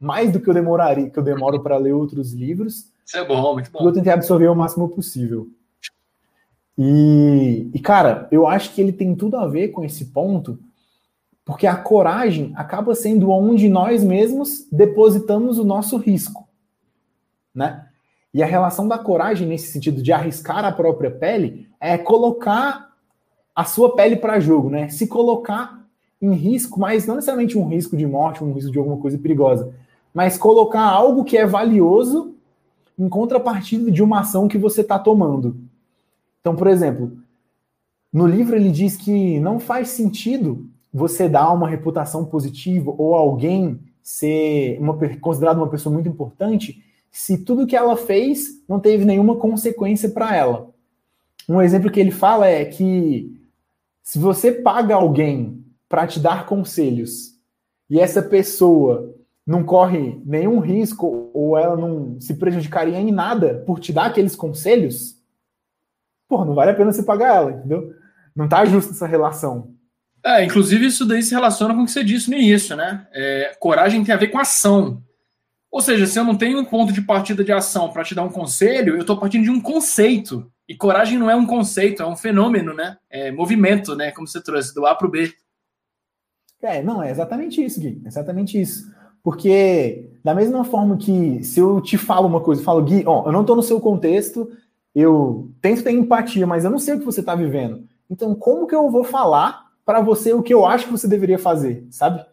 mais 0.00 0.32
do 0.32 0.40
que 0.40 0.48
eu 0.48 0.54
demoraria, 0.54 1.10
que 1.10 1.18
eu 1.18 1.22
demoro 1.22 1.62
para 1.62 1.76
ler 1.76 1.92
outros 1.92 2.32
livros. 2.32 2.92
Isso 3.04 3.16
é 3.16 3.24
bom, 3.24 3.54
muito 3.54 3.70
bom. 3.70 3.86
Eu 3.86 3.92
tentei 3.92 4.12
absorver 4.12 4.48
o 4.48 4.54
máximo 4.54 4.88
possível. 4.88 5.48
E, 6.78 7.70
e, 7.72 7.78
cara, 7.78 8.28
eu 8.30 8.46
acho 8.46 8.74
que 8.74 8.80
ele 8.80 8.92
tem 8.92 9.14
tudo 9.14 9.36
a 9.36 9.46
ver 9.46 9.68
com 9.68 9.84
esse 9.84 10.06
ponto, 10.06 10.58
porque 11.44 11.66
a 11.66 11.76
coragem 11.76 12.52
acaba 12.54 12.94
sendo 12.94 13.30
onde 13.30 13.68
nós 13.68 14.04
mesmos 14.04 14.66
depositamos 14.70 15.58
o 15.58 15.64
nosso 15.64 15.96
risco, 15.96 16.46
né? 17.54 17.86
E 18.34 18.42
a 18.42 18.46
relação 18.46 18.86
da 18.86 18.98
coragem 18.98 19.48
nesse 19.48 19.72
sentido 19.72 20.02
de 20.02 20.12
arriscar 20.12 20.62
a 20.64 20.72
própria 20.72 21.10
pele 21.10 21.70
é 21.80 21.96
colocar 21.96 22.92
a 23.54 23.64
sua 23.64 23.96
pele 23.96 24.16
para 24.16 24.38
jogo, 24.38 24.68
né? 24.68 24.90
Se 24.90 25.06
colocar 25.06 25.85
em 26.20 26.32
risco, 26.32 26.80
mas 26.80 27.06
não 27.06 27.16
necessariamente 27.16 27.58
um 27.58 27.68
risco 27.68 27.96
de 27.96 28.06
morte, 28.06 28.42
um 28.42 28.52
risco 28.52 28.70
de 28.70 28.78
alguma 28.78 28.96
coisa 28.96 29.18
perigosa, 29.18 29.72
mas 30.14 30.38
colocar 30.38 30.82
algo 30.82 31.24
que 31.24 31.36
é 31.36 31.46
valioso 31.46 32.34
em 32.98 33.08
contrapartida 33.08 33.90
de 33.90 34.02
uma 34.02 34.20
ação 34.20 34.48
que 34.48 34.56
você 34.56 34.80
está 34.80 34.98
tomando. 34.98 35.56
Então, 36.40 36.56
por 36.56 36.66
exemplo, 36.66 37.12
no 38.12 38.26
livro 38.26 38.56
ele 38.56 38.70
diz 38.70 38.96
que 38.96 39.38
não 39.40 39.58
faz 39.58 39.88
sentido 39.90 40.66
você 40.92 41.28
dar 41.28 41.52
uma 41.52 41.68
reputação 41.68 42.24
positiva 42.24 42.94
ou 42.96 43.14
alguém 43.14 43.78
ser 44.02 44.78
uma, 44.80 44.96
considerado 45.20 45.58
uma 45.58 45.68
pessoa 45.68 45.92
muito 45.92 46.08
importante 46.08 46.82
se 47.10 47.38
tudo 47.38 47.66
que 47.66 47.76
ela 47.76 47.96
fez 47.96 48.62
não 48.68 48.80
teve 48.80 49.04
nenhuma 49.04 49.36
consequência 49.36 50.08
para 50.08 50.34
ela. 50.34 50.70
Um 51.48 51.60
exemplo 51.60 51.90
que 51.90 52.00
ele 52.00 52.10
fala 52.10 52.46
é 52.46 52.64
que 52.64 53.36
se 54.02 54.18
você 54.18 54.52
paga 54.52 54.94
alguém 54.94 55.55
para 55.88 56.06
te 56.06 56.20
dar 56.20 56.46
conselhos 56.46 57.36
e 57.88 58.00
essa 58.00 58.22
pessoa 58.22 59.14
não 59.46 59.62
corre 59.62 60.20
nenhum 60.24 60.58
risco 60.58 61.30
ou 61.32 61.56
ela 61.56 61.76
não 61.76 62.20
se 62.20 62.34
prejudicaria 62.34 62.98
em 62.98 63.12
nada 63.12 63.62
por 63.64 63.78
te 63.78 63.92
dar 63.92 64.06
aqueles 64.06 64.34
conselhos, 64.34 65.16
pô, 66.28 66.44
não 66.44 66.54
vale 66.54 66.72
a 66.72 66.74
pena 66.74 66.92
você 66.92 67.02
pagar 67.02 67.36
ela, 67.36 67.52
entendeu? 67.52 67.94
Não 68.34 68.48
tá 68.48 68.64
justo 68.64 68.92
essa 68.92 69.06
relação. 69.06 69.72
É, 70.24 70.44
inclusive 70.44 70.86
isso 70.86 71.06
daí 71.06 71.22
se 71.22 71.32
relaciona 71.32 71.72
com 71.72 71.82
o 71.82 71.84
que 71.84 71.92
você 71.92 72.02
disse 72.02 72.28
no 72.28 72.36
início, 72.36 72.74
né? 72.74 73.06
É, 73.12 73.56
coragem 73.60 74.02
tem 74.02 74.12
a 74.12 74.18
ver 74.18 74.28
com 74.28 74.38
ação. 74.38 75.00
Ou 75.70 75.80
seja, 75.80 76.06
se 76.06 76.18
eu 76.18 76.24
não 76.24 76.36
tenho 76.36 76.58
um 76.58 76.64
ponto 76.64 76.92
de 76.92 77.02
partida 77.02 77.44
de 77.44 77.52
ação 77.52 77.90
para 77.92 78.02
te 78.02 78.14
dar 78.14 78.24
um 78.24 78.30
conselho, 78.30 78.94
eu 78.94 79.02
estou 79.02 79.18
partindo 79.18 79.44
de 79.44 79.50
um 79.50 79.60
conceito. 79.60 80.50
E 80.68 80.74
coragem 80.74 81.16
não 81.16 81.30
é 81.30 81.36
um 81.36 81.46
conceito, 81.46 82.02
é 82.02 82.06
um 82.06 82.16
fenômeno, 82.16 82.74
né? 82.74 82.96
É 83.08 83.30
movimento, 83.30 83.94
né? 83.94 84.10
Como 84.10 84.26
você 84.26 84.42
trouxe, 84.42 84.74
do 84.74 84.84
A 84.84 84.94
para 84.94 85.06
o 85.06 85.10
B. 85.10 85.32
É, 86.66 86.82
não, 86.82 87.02
é 87.02 87.10
exatamente 87.10 87.64
isso, 87.64 87.80
Gui. 87.80 88.00
É 88.04 88.08
exatamente 88.08 88.60
isso. 88.60 88.92
Porque, 89.22 90.10
da 90.24 90.34
mesma 90.34 90.64
forma 90.64 90.96
que 90.96 91.42
se 91.44 91.60
eu 91.60 91.80
te 91.80 91.96
falo 91.96 92.26
uma 92.26 92.40
coisa, 92.40 92.60
eu 92.60 92.64
falo, 92.64 92.82
Gui, 92.82 93.04
ó, 93.06 93.26
eu 93.26 93.32
não 93.32 93.42
estou 93.42 93.54
no 93.54 93.62
seu 93.62 93.80
contexto, 93.80 94.50
eu 94.94 95.50
tento 95.60 95.84
ter 95.84 95.92
empatia, 95.92 96.46
mas 96.46 96.64
eu 96.64 96.70
não 96.70 96.78
sei 96.78 96.94
o 96.94 96.98
que 96.98 97.04
você 97.04 97.20
está 97.20 97.34
vivendo. 97.34 97.86
Então, 98.10 98.34
como 98.34 98.66
que 98.66 98.74
eu 98.74 98.90
vou 98.90 99.04
falar 99.04 99.66
para 99.84 100.00
você 100.00 100.32
o 100.32 100.42
que 100.42 100.52
eu 100.52 100.66
acho 100.66 100.86
que 100.86 100.92
você 100.92 101.06
deveria 101.06 101.38
fazer, 101.38 101.86
sabe? 101.90 102.24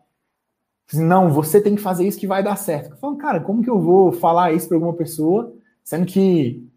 Não, 0.93 1.29
você 1.29 1.61
tem 1.61 1.75
que 1.75 1.81
fazer 1.81 2.07
isso 2.07 2.19
que 2.19 2.27
vai 2.27 2.43
dar 2.43 2.55
certo. 2.55 2.91
Eu 2.91 2.97
falo, 2.97 3.15
cara, 3.17 3.39
como 3.39 3.63
que 3.63 3.69
eu 3.69 3.79
vou 3.79 4.11
falar 4.11 4.53
isso 4.53 4.67
para 4.67 4.77
alguma 4.77 4.93
pessoa, 4.93 5.53
sendo 5.83 6.05
que, 6.05 6.67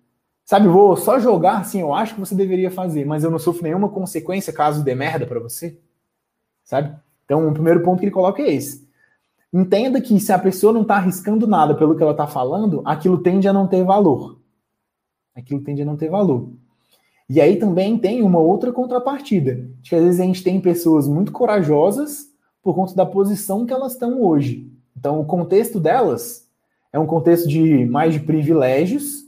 sabe, 0.45 0.69
vou 0.69 0.97
só 0.97 1.19
jogar 1.19 1.59
assim, 1.59 1.81
eu 1.81 1.95
acho 1.95 2.15
que 2.15 2.21
você 2.21 2.35
deveria 2.35 2.71
fazer, 2.71 3.05
mas 3.05 3.25
eu 3.25 3.31
não 3.31 3.39
sofro 3.39 3.63
nenhuma 3.63 3.89
consequência 3.89 4.53
caso 4.53 4.85
dê 4.85 4.95
merda 4.95 5.27
para 5.27 5.41
você, 5.41 5.79
sabe? 6.65 6.95
Então, 7.27 7.47
o 7.47 7.53
primeiro 7.53 7.83
ponto 7.83 7.99
que 7.99 8.07
ele 8.07 8.13
coloca 8.13 8.41
é 8.41 8.55
esse. 8.55 8.87
Entenda 9.53 10.01
que 10.01 10.19
se 10.19 10.33
a 10.33 10.39
pessoa 10.39 10.73
não 10.73 10.83
está 10.83 10.97
arriscando 10.97 11.47
nada 11.47 11.75
pelo 11.75 11.95
que 11.97 12.03
ela 12.03 12.13
está 12.13 12.27
falando, 12.27 12.83
aquilo 12.85 13.19
tende 13.19 13.47
a 13.47 13.53
não 13.53 13.67
ter 13.67 13.85
valor. 13.85 14.39
Aquilo 15.35 15.61
tende 15.61 15.83
a 15.83 15.85
não 15.85 15.97
ter 15.97 16.09
valor. 16.09 16.51
E 17.29 17.41
aí 17.41 17.57
também 17.57 17.99
tem 17.99 18.23
uma 18.23 18.39
outra 18.39 18.73
contrapartida, 18.73 19.69
de 19.81 19.91
que 19.91 19.97
às 19.97 20.03
vezes 20.03 20.21
a 20.21 20.25
gente 20.25 20.45
tem 20.45 20.61
pessoas 20.61 21.09
muito 21.09 21.33
corajosas 21.33 22.27
por 22.63 22.75
conta 22.75 22.95
da 22.95 23.05
posição 23.05 23.67
que 23.67 23.73
elas 23.73 23.93
estão 23.93 24.23
hoje. 24.23 24.71
Então, 24.97 25.21
o 25.21 25.25
contexto 25.25 25.81
delas 25.81 26.49
é 26.93 26.99
um 26.99 27.07
contexto 27.07 27.49
de 27.49 27.85
mais 27.87 28.15
de 28.15 28.21
privilégios, 28.21 29.25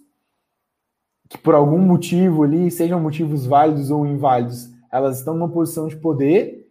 que 1.29 1.37
por 1.37 1.55
algum 1.55 1.79
motivo 1.79 2.45
ali, 2.45 2.71
sejam 2.71 3.01
motivos 3.01 3.45
válidos 3.45 3.91
ou 3.91 4.07
inválidos, 4.07 4.71
elas 4.91 5.19
estão 5.19 5.35
numa 5.35 5.49
posição 5.49 5.89
de 5.89 5.97
poder 5.97 6.68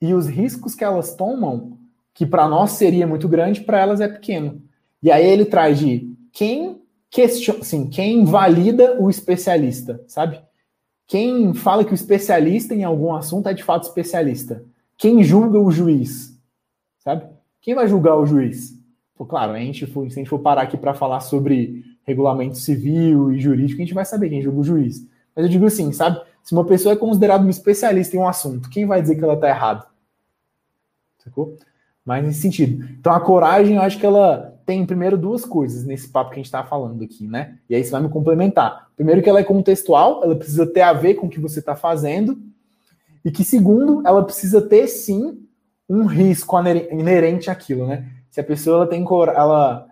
e 0.00 0.14
os 0.14 0.28
riscos 0.28 0.74
que 0.74 0.84
elas 0.84 1.14
tomam, 1.14 1.78
que 2.14 2.26
para 2.26 2.48
nós 2.48 2.72
seria 2.72 3.06
muito 3.06 3.28
grande, 3.28 3.60
para 3.60 3.80
elas 3.80 4.00
é 4.00 4.08
pequeno. 4.08 4.62
E 5.02 5.10
aí 5.10 5.26
ele 5.26 5.44
traz 5.44 5.78
de 5.78 6.16
quem 6.32 6.82
questiona, 7.10 7.60
assim, 7.60 7.88
quem 7.88 8.24
valida 8.24 9.00
o 9.00 9.08
especialista, 9.08 10.02
sabe? 10.06 10.40
Quem 11.06 11.54
fala 11.54 11.84
que 11.84 11.92
o 11.92 11.94
especialista 11.94 12.74
em 12.74 12.84
algum 12.84 13.14
assunto 13.14 13.48
é 13.48 13.54
de 13.54 13.64
fato 13.64 13.84
especialista? 13.84 14.64
Quem 14.96 15.22
julga 15.22 15.58
o 15.58 15.70
juiz? 15.70 16.38
Sabe? 16.98 17.26
Quem 17.60 17.74
vai 17.74 17.88
julgar 17.88 18.16
o 18.16 18.26
juiz? 18.26 18.78
Pô, 19.16 19.24
claro, 19.24 19.52
a 19.52 19.58
gente 19.58 19.86
se 19.86 19.98
a 19.98 20.08
gente 20.08 20.28
for 20.28 20.38
parar 20.40 20.62
aqui 20.62 20.76
para 20.76 20.94
falar 20.94 21.20
sobre 21.20 21.82
regulamento 22.04 22.56
civil 22.56 23.32
e 23.32 23.38
jurídico, 23.38 23.80
a 23.80 23.84
gente 23.84 23.94
vai 23.94 24.04
saber 24.04 24.28
quem 24.28 24.42
julga 24.42 24.60
o 24.60 24.64
juiz. 24.64 25.06
Mas 25.34 25.44
eu 25.44 25.50
digo 25.50 25.66
assim, 25.66 25.92
sabe? 25.92 26.20
Se 26.48 26.54
uma 26.54 26.64
pessoa 26.64 26.94
é 26.94 26.96
considerada 26.96 27.44
um 27.44 27.50
especialista 27.50 28.16
em 28.16 28.20
um 28.20 28.26
assunto, 28.26 28.70
quem 28.70 28.86
vai 28.86 29.02
dizer 29.02 29.16
que 29.16 29.22
ela 29.22 29.34
está 29.34 29.50
errada? 29.50 29.84
Sacou? 31.22 31.58
Mas 32.02 32.24
nesse 32.24 32.40
sentido. 32.40 32.88
Então 32.98 33.12
a 33.12 33.20
coragem, 33.20 33.76
eu 33.76 33.82
acho 33.82 33.98
que 33.98 34.06
ela 34.06 34.58
tem 34.64 34.86
primeiro 34.86 35.18
duas 35.18 35.44
coisas 35.44 35.84
nesse 35.84 36.08
papo 36.08 36.30
que 36.30 36.36
a 36.36 36.38
gente 36.38 36.46
está 36.46 36.64
falando 36.64 37.04
aqui, 37.04 37.28
né? 37.28 37.58
E 37.68 37.74
aí 37.74 37.84
você 37.84 37.90
vai 37.90 38.00
me 38.00 38.08
complementar. 38.08 38.88
Primeiro 38.96 39.20
que 39.20 39.28
ela 39.28 39.40
é 39.40 39.44
contextual, 39.44 40.24
ela 40.24 40.34
precisa 40.34 40.66
ter 40.66 40.80
a 40.80 40.94
ver 40.94 41.16
com 41.16 41.26
o 41.26 41.28
que 41.28 41.38
você 41.38 41.58
está 41.58 41.76
fazendo. 41.76 42.40
E 43.22 43.30
que 43.30 43.44
segundo, 43.44 44.00
ela 44.06 44.24
precisa 44.24 44.62
ter 44.62 44.88
sim 44.88 45.46
um 45.86 46.06
risco 46.06 46.58
inerente 46.90 47.50
àquilo, 47.50 47.86
né? 47.86 48.10
Se 48.30 48.40
a 48.40 48.44
pessoa 48.44 48.76
ela 48.76 48.86
tem, 48.86 49.04
ela 49.36 49.86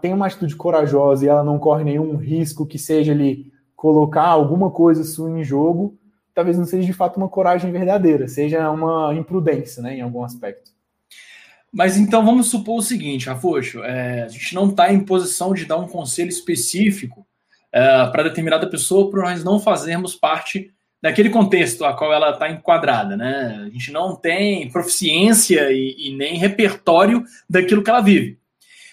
tem 0.00 0.14
uma 0.14 0.24
atitude 0.24 0.56
corajosa 0.56 1.26
e 1.26 1.28
ela 1.28 1.44
não 1.44 1.58
corre 1.58 1.84
nenhum 1.84 2.16
risco 2.16 2.64
que 2.64 2.78
seja 2.78 3.12
ali 3.12 3.52
colocar 3.76 4.26
alguma 4.26 4.72
coisa 4.72 5.04
sua 5.04 5.30
em 5.30 5.44
jogo, 5.44 5.97
talvez 6.38 6.56
não 6.56 6.64
seja 6.64 6.86
de 6.86 6.92
fato 6.92 7.16
uma 7.16 7.28
coragem 7.28 7.72
verdadeira, 7.72 8.28
seja 8.28 8.70
uma 8.70 9.12
imprudência, 9.14 9.82
né, 9.82 9.96
em 9.96 10.00
algum 10.00 10.22
aspecto. 10.22 10.70
Mas 11.72 11.96
então 11.96 12.24
vamos 12.24 12.48
supor 12.48 12.78
o 12.78 12.82
seguinte, 12.82 13.28
Rafuxo, 13.28 13.82
é, 13.82 14.22
a 14.22 14.28
gente 14.28 14.54
não 14.54 14.68
está 14.68 14.92
em 14.92 15.00
posição 15.00 15.52
de 15.52 15.64
dar 15.64 15.76
um 15.76 15.88
conselho 15.88 16.28
específico 16.28 17.26
é, 17.72 18.06
para 18.06 18.22
determinada 18.22 18.68
pessoa 18.68 19.10
para 19.10 19.22
nós 19.22 19.44
não 19.44 19.60
fazermos 19.60 20.14
parte 20.14 20.72
daquele 21.02 21.30
contexto 21.30 21.84
a 21.84 21.92
qual 21.92 22.12
ela 22.12 22.30
está 22.30 22.48
enquadrada, 22.48 23.16
né? 23.16 23.64
A 23.66 23.70
gente 23.70 23.92
não 23.92 24.16
tem 24.16 24.70
proficiência 24.70 25.70
e, 25.70 25.94
e 25.98 26.16
nem 26.16 26.38
repertório 26.38 27.24
daquilo 27.48 27.82
que 27.82 27.90
ela 27.90 28.00
vive 28.00 28.38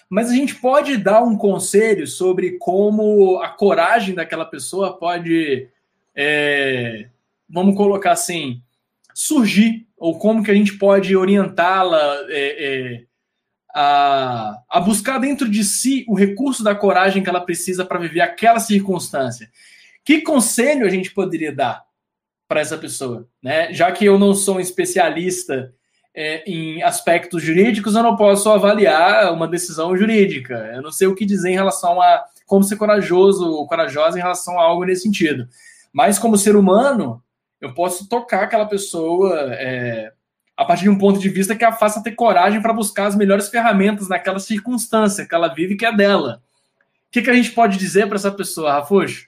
mas 0.08 0.30
a 0.30 0.34
gente 0.34 0.54
pode 0.54 0.96
dar 0.96 1.22
um 1.22 1.36
conselho 1.36 2.06
sobre 2.06 2.52
como 2.58 3.40
a 3.40 3.48
coragem 3.48 4.14
daquela 4.14 4.44
pessoa 4.44 4.96
pode, 4.96 5.68
é, 6.14 7.08
vamos 7.48 7.76
colocar 7.76 8.12
assim, 8.12 8.62
surgir, 9.14 9.86
ou 9.96 10.18
como 10.18 10.42
que 10.42 10.50
a 10.50 10.54
gente 10.54 10.76
pode 10.76 11.16
orientá-la 11.16 11.98
é, 12.28 12.66
é, 12.66 13.04
a, 13.74 14.58
a 14.70 14.80
buscar 14.80 15.18
dentro 15.18 15.48
de 15.48 15.64
si 15.64 16.04
o 16.08 16.14
recurso 16.14 16.62
da 16.62 16.74
coragem 16.74 17.22
que 17.22 17.28
ela 17.28 17.40
precisa 17.40 17.84
para 17.84 17.98
viver 17.98 18.20
aquela 18.20 18.60
circunstância. 18.60 19.50
Que 20.04 20.20
conselho 20.20 20.86
a 20.86 20.90
gente 20.90 21.12
poderia 21.12 21.52
dar 21.52 21.84
para 22.46 22.60
essa 22.60 22.78
pessoa? 22.78 23.28
Né? 23.42 23.72
Já 23.72 23.90
que 23.90 24.04
eu 24.04 24.18
não 24.18 24.34
sou 24.34 24.56
um 24.56 24.60
especialista 24.60 25.74
é, 26.14 26.42
em 26.50 26.82
aspectos 26.82 27.42
jurídicos, 27.42 27.94
eu 27.94 28.02
não 28.02 28.16
posso 28.16 28.48
avaliar 28.50 29.32
uma 29.32 29.48
decisão 29.48 29.96
jurídica. 29.96 30.54
Eu 30.74 30.80
não 30.80 30.92
sei 30.92 31.06
o 31.06 31.14
que 31.14 31.26
dizer 31.26 31.50
em 31.50 31.54
relação 31.54 32.00
a 32.00 32.24
como 32.46 32.64
ser 32.64 32.76
corajoso 32.76 33.46
ou 33.50 33.66
corajosa 33.66 34.18
em 34.18 34.22
relação 34.22 34.58
a 34.58 34.62
algo 34.62 34.84
nesse 34.84 35.02
sentido. 35.02 35.48
Mas, 35.92 36.18
como 36.18 36.38
ser 36.38 36.56
humano, 36.56 37.22
eu 37.60 37.74
posso 37.74 38.08
tocar 38.08 38.44
aquela 38.44 38.66
pessoa 38.66 39.54
é, 39.54 40.12
a 40.56 40.64
partir 40.64 40.84
de 40.84 40.90
um 40.90 40.98
ponto 40.98 41.18
de 41.18 41.28
vista 41.28 41.54
que 41.54 41.64
a 41.64 41.72
faça 41.72 42.02
ter 42.02 42.12
coragem 42.12 42.60
para 42.60 42.72
buscar 42.72 43.06
as 43.06 43.16
melhores 43.16 43.48
ferramentas 43.48 44.08
naquela 44.08 44.38
circunstância 44.38 45.26
que 45.26 45.34
ela 45.34 45.52
vive 45.52 45.76
que 45.76 45.86
é 45.86 45.94
dela. 45.94 46.42
O 47.08 47.12
que, 47.12 47.22
que 47.22 47.30
a 47.30 47.34
gente 47.34 47.52
pode 47.52 47.78
dizer 47.78 48.06
para 48.06 48.16
essa 48.16 48.30
pessoa, 48.30 48.72
Rafuxo? 48.72 49.26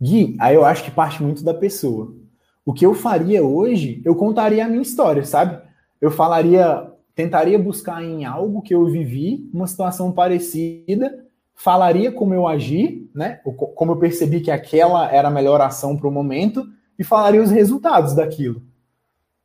Gui, 0.00 0.36
aí 0.38 0.54
eu 0.54 0.64
acho 0.64 0.84
que 0.84 0.90
parte 0.90 1.22
muito 1.22 1.44
da 1.44 1.54
pessoa. 1.54 2.14
O 2.64 2.72
que 2.72 2.84
eu 2.84 2.94
faria 2.94 3.42
hoje, 3.42 4.02
eu 4.04 4.14
contaria 4.14 4.64
a 4.64 4.68
minha 4.68 4.82
história, 4.82 5.24
sabe? 5.24 5.62
eu 6.04 6.10
falaria, 6.10 6.86
tentaria 7.14 7.58
buscar 7.58 8.04
em 8.04 8.26
algo 8.26 8.60
que 8.60 8.74
eu 8.74 8.84
vivi, 8.84 9.48
uma 9.54 9.66
situação 9.66 10.12
parecida, 10.12 11.24
falaria 11.54 12.12
como 12.12 12.34
eu 12.34 12.46
agi, 12.46 13.08
né? 13.14 13.40
Como 13.74 13.92
eu 13.92 13.96
percebi 13.96 14.42
que 14.42 14.50
aquela 14.50 15.10
era 15.10 15.28
a 15.28 15.30
melhor 15.30 15.62
ação 15.62 15.96
para 15.96 16.06
o 16.06 16.12
momento 16.12 16.66
e 16.98 17.04
falaria 17.04 17.42
os 17.42 17.50
resultados 17.50 18.14
daquilo, 18.14 18.62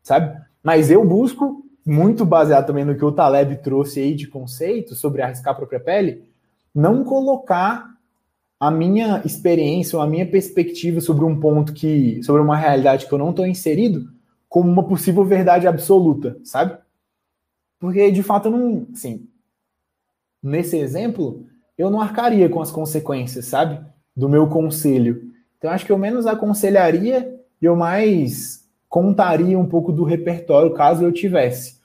sabe? 0.01 0.39
Mas 0.63 0.91
eu 0.91 1.05
busco, 1.05 1.63
muito 1.85 2.25
baseado 2.25 2.67
também 2.67 2.85
no 2.85 2.95
que 2.95 3.03
o 3.03 3.11
Taleb 3.11 3.57
trouxe 3.57 3.99
aí 3.99 4.13
de 4.13 4.27
conceito 4.27 4.93
sobre 4.95 5.21
arriscar 5.21 5.53
a 5.53 5.57
própria 5.57 5.79
pele, 5.79 6.23
não 6.73 7.03
colocar 7.03 7.89
a 8.59 8.69
minha 8.69 9.21
experiência 9.25 9.97
ou 9.97 10.03
a 10.03 10.07
minha 10.07 10.25
perspectiva 10.25 10.99
sobre 10.99 11.23
um 11.23 11.39
ponto 11.39 11.73
que, 11.73 12.21
sobre 12.23 12.41
uma 12.41 12.57
realidade 12.57 13.07
que 13.07 13.13
eu 13.13 13.17
não 13.17 13.29
estou 13.29 13.47
inserido, 13.47 14.11
como 14.47 14.69
uma 14.69 14.83
possível 14.83 15.23
verdade 15.23 15.67
absoluta, 15.67 16.37
sabe? 16.43 16.77
Porque 17.79 18.11
de 18.11 18.21
fato 18.21 18.49
eu 18.49 18.51
não, 18.51 18.87
assim, 18.93 19.27
nesse 20.43 20.77
exemplo, 20.77 21.45
eu 21.77 21.89
não 21.89 22.01
arcaria 22.01 22.49
com 22.49 22.61
as 22.61 22.71
consequências, 22.71 23.45
sabe? 23.45 23.79
Do 24.15 24.27
meu 24.27 24.47
conselho. 24.47 25.31
Então 25.57 25.71
acho 25.71 25.85
que 25.85 25.91
eu 25.91 25.97
menos 25.97 26.27
aconselharia 26.27 27.38
eu 27.65 27.75
mais 27.75 28.67
contaria 28.87 29.57
um 29.57 29.65
pouco 29.65 29.91
do 29.91 30.03
repertório 30.03 30.73
caso 30.73 31.03
eu 31.03 31.11
tivesse. 31.11 31.79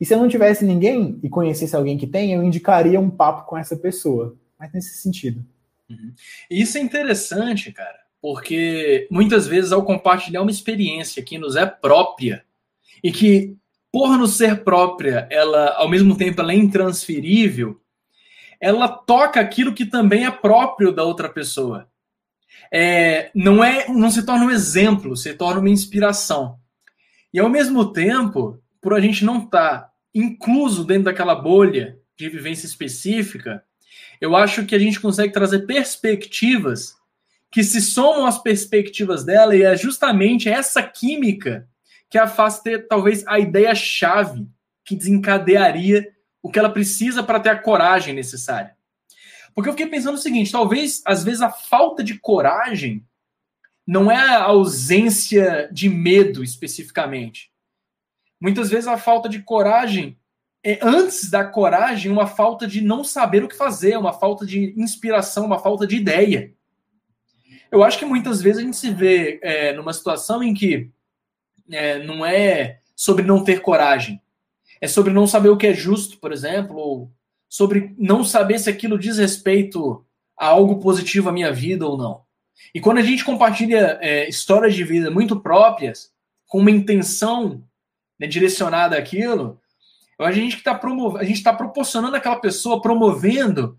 E 0.00 0.04
se 0.04 0.14
eu 0.14 0.18
não 0.18 0.28
tivesse 0.28 0.64
ninguém 0.64 1.18
e 1.22 1.28
conhecesse 1.28 1.74
alguém 1.74 1.96
que 1.96 2.06
tem, 2.06 2.32
eu 2.32 2.42
indicaria 2.42 3.00
um 3.00 3.10
papo 3.10 3.46
com 3.46 3.56
essa 3.56 3.76
pessoa. 3.76 4.36
Mas 4.58 4.72
nesse 4.72 4.98
sentido. 4.98 5.44
Uhum. 5.88 6.12
Isso 6.50 6.76
é 6.78 6.80
interessante, 6.80 7.72
cara 7.72 8.06
porque 8.26 9.06
muitas 9.08 9.46
vezes 9.46 9.70
ao 9.70 9.84
compartilhar 9.84 10.42
uma 10.42 10.50
experiência 10.50 11.22
que 11.22 11.38
nos 11.38 11.54
é 11.54 11.64
própria 11.64 12.44
e 13.00 13.12
que 13.12 13.56
por 13.92 14.18
nos 14.18 14.36
ser 14.36 14.64
própria, 14.64 15.28
ela 15.30 15.74
ao 15.76 15.88
mesmo 15.88 16.16
tempo 16.16 16.40
ela 16.40 16.50
é 16.50 16.56
intransferível, 16.56 17.80
ela 18.60 18.88
toca 18.88 19.38
aquilo 19.38 19.72
que 19.72 19.86
também 19.86 20.26
é 20.26 20.30
próprio 20.32 20.90
da 20.90 21.04
outra 21.04 21.28
pessoa. 21.28 21.88
É, 22.72 23.30
não 23.34 23.62
é, 23.62 23.88
não 23.88 24.10
se 24.10 24.24
torna 24.24 24.46
um 24.46 24.50
exemplo, 24.50 25.16
se 25.16 25.32
torna 25.34 25.60
uma 25.60 25.70
inspiração. 25.70 26.58
E 27.32 27.38
ao 27.38 27.48
mesmo 27.48 27.92
tempo, 27.92 28.60
por 28.80 28.94
a 28.94 29.00
gente 29.00 29.24
não 29.24 29.44
estar 29.44 29.80
tá 29.80 29.90
incluso 30.14 30.84
dentro 30.84 31.04
daquela 31.04 31.34
bolha 31.34 31.98
de 32.16 32.28
vivência 32.28 32.66
específica, 32.66 33.62
eu 34.20 34.34
acho 34.34 34.64
que 34.64 34.74
a 34.74 34.78
gente 34.78 35.00
consegue 35.00 35.32
trazer 35.32 35.66
perspectivas 35.66 36.94
que 37.50 37.62
se 37.62 37.80
somam 37.80 38.26
às 38.26 38.38
perspectivas 38.38 39.24
dela 39.24 39.54
e 39.54 39.62
é 39.62 39.76
justamente 39.76 40.48
essa 40.48 40.82
química 40.82 41.68
que 42.08 42.18
a 42.18 42.26
faz 42.26 42.60
ter 42.60 42.86
talvez 42.86 43.26
a 43.26 43.38
ideia-chave 43.38 44.46
que 44.84 44.96
desencadearia 44.96 46.06
o 46.42 46.50
que 46.50 46.58
ela 46.58 46.70
precisa 46.70 47.22
para 47.22 47.40
ter 47.40 47.50
a 47.50 47.58
coragem 47.58 48.14
necessária. 48.14 48.75
Porque 49.56 49.70
eu 49.70 49.72
fiquei 49.72 49.86
pensando 49.86 50.16
o 50.16 50.20
seguinte: 50.20 50.52
talvez, 50.52 51.02
às 51.06 51.24
vezes, 51.24 51.40
a 51.40 51.50
falta 51.50 52.04
de 52.04 52.18
coragem 52.18 53.02
não 53.86 54.12
é 54.12 54.16
a 54.16 54.42
ausência 54.42 55.68
de 55.72 55.88
medo 55.88 56.44
especificamente. 56.44 57.50
Muitas 58.38 58.68
vezes 58.68 58.86
a 58.86 58.98
falta 58.98 59.30
de 59.30 59.40
coragem 59.42 60.18
é, 60.62 60.78
antes 60.82 61.30
da 61.30 61.44
coragem, 61.44 62.10
uma 62.10 62.26
falta 62.26 62.66
de 62.66 62.82
não 62.82 63.02
saber 63.02 63.42
o 63.42 63.48
que 63.48 63.56
fazer, 63.56 63.96
uma 63.96 64.12
falta 64.12 64.44
de 64.44 64.74
inspiração, 64.76 65.46
uma 65.46 65.58
falta 65.58 65.86
de 65.86 65.96
ideia. 65.96 66.52
Eu 67.70 67.82
acho 67.82 67.98
que 67.98 68.04
muitas 68.04 68.42
vezes 68.42 68.58
a 68.58 68.64
gente 68.64 68.76
se 68.76 68.90
vê 68.90 69.38
é, 69.42 69.72
numa 69.72 69.92
situação 69.92 70.42
em 70.42 70.52
que 70.52 70.90
é, 71.70 72.02
não 72.04 72.26
é 72.26 72.80
sobre 72.94 73.24
não 73.24 73.42
ter 73.44 73.60
coragem, 73.60 74.20
é 74.80 74.88
sobre 74.88 75.12
não 75.12 75.26
saber 75.26 75.48
o 75.48 75.56
que 75.56 75.68
é 75.68 75.72
justo, 75.72 76.18
por 76.18 76.32
exemplo, 76.32 76.76
ou 76.76 77.12
sobre 77.48 77.94
não 77.98 78.24
saber 78.24 78.58
se 78.58 78.68
aquilo 78.68 78.98
diz 78.98 79.18
respeito 79.18 80.04
a 80.38 80.46
algo 80.46 80.78
positivo 80.80 81.28
à 81.28 81.32
minha 81.32 81.52
vida 81.52 81.86
ou 81.86 81.96
não. 81.96 82.22
E 82.74 82.80
quando 82.80 82.98
a 82.98 83.02
gente 83.02 83.24
compartilha 83.24 83.98
é, 84.00 84.28
histórias 84.28 84.74
de 84.74 84.84
vida 84.84 85.10
muito 85.10 85.40
próprias, 85.40 86.12
com 86.46 86.58
uma 86.58 86.70
intenção 86.70 87.64
né, 88.18 88.26
direcionada 88.26 88.96
àquilo, 88.96 89.60
a 90.18 90.32
gente 90.32 90.56
está 90.56 90.80
está 91.22 91.52
proporcionando 91.52 92.16
àquela 92.16 92.36
pessoa, 92.36 92.80
promovendo 92.80 93.76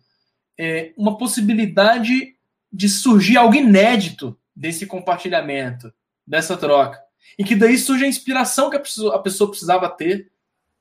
é, 0.58 0.94
uma 0.96 1.18
possibilidade 1.18 2.36
de 2.72 2.90
surgir 2.90 3.38
algo 3.38 3.56
inédito 3.56 4.38
desse 4.56 4.86
compartilhamento, 4.86 5.92
dessa 6.26 6.58
troca. 6.58 7.00
E 7.38 7.44
que 7.44 7.56
daí 7.56 7.78
surge 7.78 8.06
a 8.06 8.08
inspiração 8.08 8.70
que 8.70 8.76
a 8.76 9.20
pessoa 9.20 9.50
precisava 9.50 9.90
ter 9.90 10.32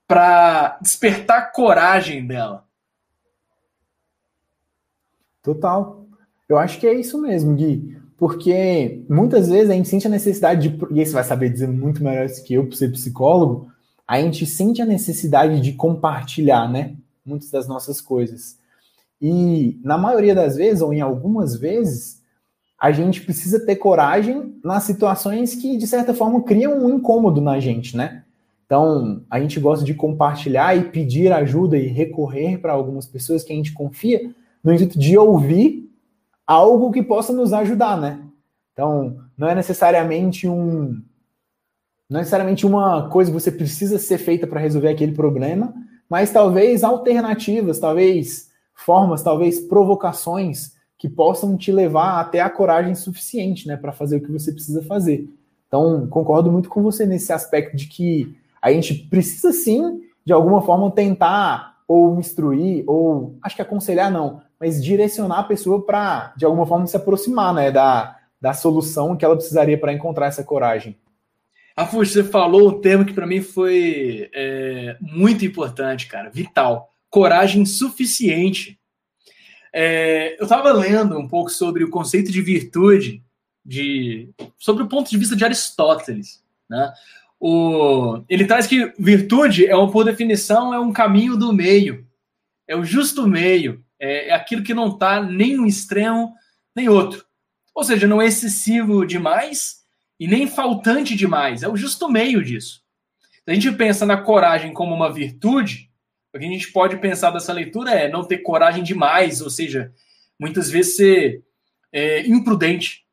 para 0.07 0.79
despertar 0.81 1.39
a 1.39 1.47
coragem 1.47 2.27
dela. 2.27 2.66
Total. 5.47 6.05
Eu 6.49 6.59
acho 6.59 6.81
que 6.81 6.89
é 6.89 6.93
isso 6.93 7.21
mesmo, 7.23 7.55
Gui. 7.55 7.97
Porque 8.19 9.05
muitas 9.09 9.49
vezes 9.49 9.71
a 9.71 9.75
gente 9.75 9.89
sente 9.89 10.05
a 10.05 10.11
necessidade 10.11 10.69
de. 10.69 10.85
E 10.91 11.07
você 11.07 11.13
vai 11.13 11.23
saber 11.23 11.51
dizer 11.51 11.69
muito 11.69 12.03
melhor 12.03 12.27
isso 12.27 12.43
que 12.43 12.55
eu, 12.55 12.67
por 12.67 12.75
ser 12.75 12.91
psicólogo. 12.91 13.69
A 14.09 14.21
gente 14.21 14.45
sente 14.45 14.83
a 14.83 14.87
necessidade 14.87 15.61
de 15.61 15.73
compartilhar, 15.75 16.69
né? 16.69 16.97
Muitas 17.25 17.49
das 17.49 17.69
nossas 17.69 18.01
coisas. 18.01 18.59
E 19.23 19.79
na 19.85 19.97
maioria 19.97 20.35
das 20.35 20.57
vezes, 20.57 20.83
ou 20.83 20.93
em 20.93 21.01
algumas 21.01 21.57
vezes, 21.57 22.21
a 22.81 22.91
gente 22.91 23.21
precisa 23.21 23.65
ter 23.65 23.77
coragem 23.77 24.59
nas 24.65 24.83
situações 24.83 25.55
que, 25.55 25.77
de 25.77 25.87
certa 25.87 26.13
forma, 26.13 26.43
criam 26.43 26.77
um 26.77 26.97
incômodo 26.97 27.41
na 27.41 27.61
gente, 27.61 27.97
né? 27.97 28.25
Então, 28.65 29.23
a 29.31 29.39
gente 29.41 29.61
gosta 29.61 29.85
de 29.85 29.95
compartilhar 29.95 30.77
e 30.77 30.91
pedir 30.91 31.33
ajuda 31.33 31.79
e 31.79 31.87
recorrer 31.87 32.59
para 32.59 32.73
algumas 32.73 33.07
pessoas 33.07 33.45
que 33.45 33.53
a 33.53 33.57
gente 33.57 33.73
confia, 33.73 34.35
no 34.67 34.75
intuito 34.75 34.99
de 34.99 35.17
ouvir 35.17 35.89
algo 36.45 36.91
que 36.91 37.01
possa 37.01 37.33
nos 37.33 37.53
ajudar, 37.53 37.97
né? 37.97 38.21
Então, 38.73 39.17
não 39.39 39.49
é 39.49 39.55
necessariamente 39.55 40.49
um 40.49 41.01
não 42.11 42.19
é 42.19 42.23
necessariamente 42.23 42.67
uma 42.67 43.09
coisa 43.09 43.31
que 43.31 43.41
você 43.41 43.53
precisa 43.53 43.97
ser 43.99 44.19
feita 44.19 44.47
para 44.47 44.61
resolver 44.61 44.89
aquele 44.89 45.13
problema, 45.13 45.73
mas 46.09 46.33
talvez 46.33 46.83
alternativas, 46.83 47.79
talvez 47.79 48.51
formas, 48.75 49.23
talvez 49.23 49.61
provocações 49.61 50.73
que 50.99 51.09
possam 51.09 51.57
te 51.57 51.71
levar 51.71 52.21
até 52.21 52.41
a 52.41 52.51
coragem 52.51 52.95
suficiente, 52.95 53.69
né, 53.69 53.77
para 53.77 53.93
fazer 53.93 54.17
o 54.17 54.21
que 54.21 54.33
você 54.33 54.53
precisa 54.53 54.83
fazer. 54.83 55.29
Então, 55.69 56.07
concordo 56.09 56.51
muito 56.51 56.69
com 56.69 56.83
você 56.83 57.07
nesse 57.07 57.33
aspecto 57.33 57.77
de 57.77 57.87
que 57.87 58.37
a 58.61 58.73
gente 58.73 58.95
precisa 58.95 59.53
sim, 59.53 60.01
de 60.25 60.33
alguma 60.33 60.63
forma, 60.63 60.91
tentar 60.91 61.77
ou 61.89 62.19
instruir, 62.19 62.85
ou 62.87 63.37
acho 63.43 63.57
que 63.57 63.63
aconselhar 63.63 64.11
não, 64.11 64.41
mas 64.61 64.83
direcionar 64.83 65.41
a 65.41 65.45
pessoa 65.45 65.85
para, 65.85 66.33
de 66.37 66.45
alguma 66.45 66.67
forma, 66.67 66.87
se 66.87 66.97
aproximar 66.97 67.53
né, 67.55 67.71
da, 67.71 68.17
da 68.41 68.53
solução 68.53 69.17
que 69.17 69.25
ela 69.25 69.37
precisaria 69.37 69.79
para 69.79 69.93
encontrar 69.93 70.27
essa 70.27 70.45
coragem. 70.45 70.97
Afonso, 71.77 72.13
você 72.13 72.25
falou 72.25 72.71
um 72.71 72.81
termo 72.81 73.05
que 73.05 73.13
para 73.13 73.27
mim 73.27 73.43
foi 73.43 74.31
é, 74.35 74.97
muito 75.01 75.45
importante, 75.45 76.07
cara, 76.07 76.31
vital. 76.31 76.91
Coragem 77.11 77.67
suficiente. 77.67 78.81
É, 79.75 80.41
eu 80.41 80.45
estava 80.45 80.73
lendo 80.73 81.19
um 81.19 81.29
pouco 81.29 81.51
sobre 81.51 81.85
o 81.85 81.91
conceito 81.91 82.33
de 82.33 82.41
virtude, 82.41 83.23
de, 83.63 84.31
sobre 84.57 84.85
o 84.85 84.89
ponto 84.89 85.11
de 85.11 85.19
vista 85.19 85.37
de 85.37 85.45
Aristóteles. 85.45 86.43
Né? 86.67 86.93
O, 87.39 88.23
ele 88.27 88.47
traz 88.47 88.67
que 88.67 88.95
virtude 88.99 89.67
é, 89.67 89.73
por 89.89 90.05
definição, 90.05 90.73
é 90.73 90.81
um 90.81 90.95
caminho 90.95 91.37
do 91.37 91.53
meio, 91.53 92.07
é 92.67 92.75
o 92.75 92.85
justo 92.85 93.27
meio, 93.27 93.85
é, 94.01 94.29
é 94.29 94.33
aquilo 94.33 94.63
que 94.63 94.75
não 94.75 94.89
está 94.89 95.23
nem 95.23 95.59
um 95.59 95.67
extremo 95.67 96.35
nem 96.75 96.89
outro. 96.89 97.25
Ou 97.75 97.83
seja, 97.85 98.07
não 98.07 98.21
é 98.21 98.27
excessivo 98.27 99.07
demais 99.07 99.85
e 100.19 100.27
nem 100.27 100.47
faltante 100.47 101.15
demais, 101.15 101.63
é 101.63 101.69
o 101.69 101.77
justo 101.77 102.09
meio 102.09 102.43
disso. 102.43 102.83
Se 103.45 103.51
a 103.51 103.55
gente 103.55 103.73
pensa 103.73 104.05
na 104.05 104.17
coragem 104.17 104.73
como 104.73 104.95
uma 104.95 105.13
virtude, 105.13 105.91
o 106.35 106.39
que 106.39 106.45
a 106.45 106.49
gente 106.49 106.73
pode 106.73 106.99
pensar 106.99 107.31
dessa 107.31 107.53
leitura 107.53 107.93
é 107.93 108.09
não 108.11 108.25
ter 108.25 108.39
coragem 108.39 108.83
demais, 108.83 109.41
ou 109.41 109.49
seja, 109.49 109.93
muitas 110.39 110.71
vezes 110.71 110.97
ser 110.97 111.45
é, 111.93 112.27
imprudente, 112.27 113.07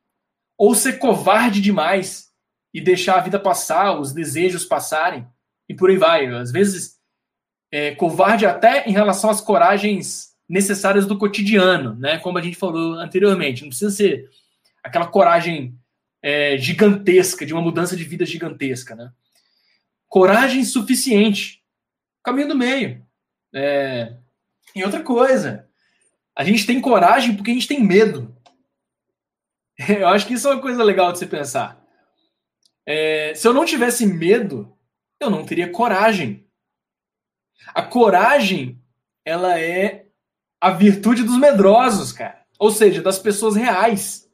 ou 0.58 0.74
ser 0.74 0.98
covarde 0.98 1.60
demais 1.60 2.30
e 2.72 2.80
deixar 2.80 3.16
a 3.16 3.20
vida 3.20 3.38
passar, 3.38 3.98
os 3.98 4.12
desejos 4.12 4.64
passarem, 4.64 5.26
e 5.68 5.74
por 5.74 5.88
aí 5.88 5.96
vai. 5.96 6.26
Às 6.26 6.50
vezes, 6.50 6.98
é, 7.70 7.94
covarde 7.94 8.44
até 8.44 8.88
em 8.88 8.92
relação 8.92 9.30
às 9.30 9.40
coragens 9.40 10.33
necessárias 10.48 11.06
do 11.06 11.18
cotidiano, 11.18 11.94
né? 11.94 12.18
Como 12.18 12.38
a 12.38 12.42
gente 12.42 12.56
falou 12.56 12.94
anteriormente. 12.94 13.62
Não 13.62 13.68
precisa 13.68 13.90
ser 13.90 14.30
aquela 14.82 15.06
coragem 15.06 15.78
é, 16.22 16.56
gigantesca, 16.58 17.44
de 17.44 17.52
uma 17.52 17.62
mudança 17.62 17.96
de 17.96 18.04
vida 18.04 18.24
gigantesca, 18.24 18.94
né? 18.94 19.10
Coragem 20.08 20.64
suficiente. 20.64 21.62
Caminho 22.22 22.48
do 22.48 22.56
meio. 22.56 23.04
É... 23.54 24.16
E 24.74 24.82
outra 24.82 25.02
coisa, 25.02 25.68
a 26.36 26.42
gente 26.42 26.66
tem 26.66 26.80
coragem 26.80 27.36
porque 27.36 27.50
a 27.50 27.54
gente 27.54 27.68
tem 27.68 27.82
medo. 27.82 28.34
Eu 29.88 30.08
acho 30.08 30.26
que 30.26 30.34
isso 30.34 30.48
é 30.48 30.52
uma 30.52 30.62
coisa 30.62 30.82
legal 30.82 31.12
de 31.12 31.18
se 31.18 31.26
pensar. 31.26 31.82
É, 32.86 33.34
se 33.34 33.48
eu 33.48 33.54
não 33.54 33.64
tivesse 33.64 34.04
medo, 34.04 34.76
eu 35.18 35.30
não 35.30 35.44
teria 35.44 35.72
coragem. 35.72 36.46
A 37.68 37.82
coragem, 37.82 38.78
ela 39.24 39.58
é 39.58 40.03
a 40.64 40.70
virtude 40.70 41.22
dos 41.22 41.36
medrosos, 41.36 42.10
cara. 42.10 42.42
Ou 42.58 42.70
seja, 42.70 43.02
das 43.02 43.18
pessoas 43.18 43.54
reais, 43.54 44.26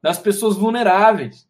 das 0.00 0.18
pessoas 0.18 0.56
vulneráveis, 0.56 1.46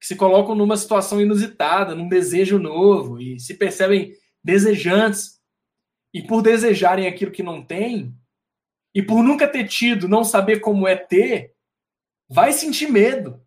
que 0.00 0.06
se 0.06 0.16
colocam 0.16 0.54
numa 0.54 0.74
situação 0.74 1.20
inusitada, 1.20 1.94
num 1.94 2.08
desejo 2.08 2.58
novo 2.58 3.20
e 3.20 3.38
se 3.38 3.52
percebem 3.52 4.14
desejantes. 4.42 5.38
E 6.14 6.22
por 6.22 6.40
desejarem 6.40 7.06
aquilo 7.06 7.30
que 7.30 7.42
não 7.42 7.62
tem, 7.62 8.16
e 8.94 9.02
por 9.02 9.22
nunca 9.22 9.46
ter 9.46 9.68
tido, 9.68 10.08
não 10.08 10.24
saber 10.24 10.60
como 10.60 10.88
é 10.88 10.96
ter, 10.96 11.52
vai 12.26 12.54
sentir 12.54 12.90
medo. 12.90 13.38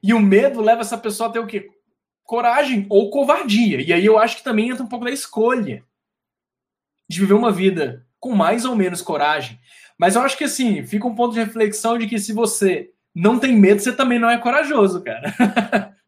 E 0.00 0.14
o 0.14 0.20
medo 0.20 0.60
leva 0.60 0.82
essa 0.82 0.96
pessoa 0.96 1.28
a 1.28 1.32
ter 1.32 1.40
o 1.40 1.48
quê? 1.48 1.68
Coragem 2.22 2.86
ou 2.88 3.10
covardia. 3.10 3.80
E 3.80 3.92
aí 3.92 4.06
eu 4.06 4.20
acho 4.20 4.36
que 4.36 4.44
também 4.44 4.70
entra 4.70 4.84
um 4.84 4.88
pouco 4.88 5.04
da 5.04 5.10
escolha 5.10 5.84
de 7.08 7.18
viver 7.18 7.34
uma 7.34 7.50
vida 7.50 8.06
com 8.20 8.34
mais 8.34 8.64
ou 8.64 8.76
menos 8.76 9.02
coragem. 9.02 9.58
Mas 9.98 10.14
eu 10.14 10.22
acho 10.22 10.36
que 10.38 10.44
assim, 10.44 10.84
fica 10.84 11.06
um 11.06 11.14
ponto 11.14 11.32
de 11.34 11.40
reflexão 11.40 11.98
de 11.98 12.06
que 12.06 12.18
se 12.18 12.32
você 12.32 12.90
não 13.14 13.38
tem 13.38 13.56
medo, 13.56 13.80
você 13.80 13.92
também 13.92 14.18
não 14.18 14.30
é 14.30 14.38
corajoso, 14.38 15.02
cara. 15.02 15.96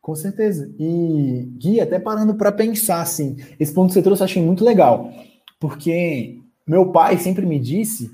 Com 0.00 0.16
certeza. 0.16 0.74
E, 0.80 1.48
Gui, 1.58 1.80
até 1.80 1.98
parando 1.98 2.34
para 2.34 2.50
pensar, 2.50 3.00
assim, 3.00 3.36
esse 3.60 3.72
ponto 3.72 3.88
que 3.88 3.94
você 3.94 4.02
trouxe 4.02 4.22
eu 4.22 4.24
achei 4.24 4.42
muito 4.42 4.64
legal. 4.64 5.12
Porque 5.60 6.40
meu 6.66 6.90
pai 6.90 7.18
sempre 7.18 7.46
me 7.46 7.60
disse 7.60 8.10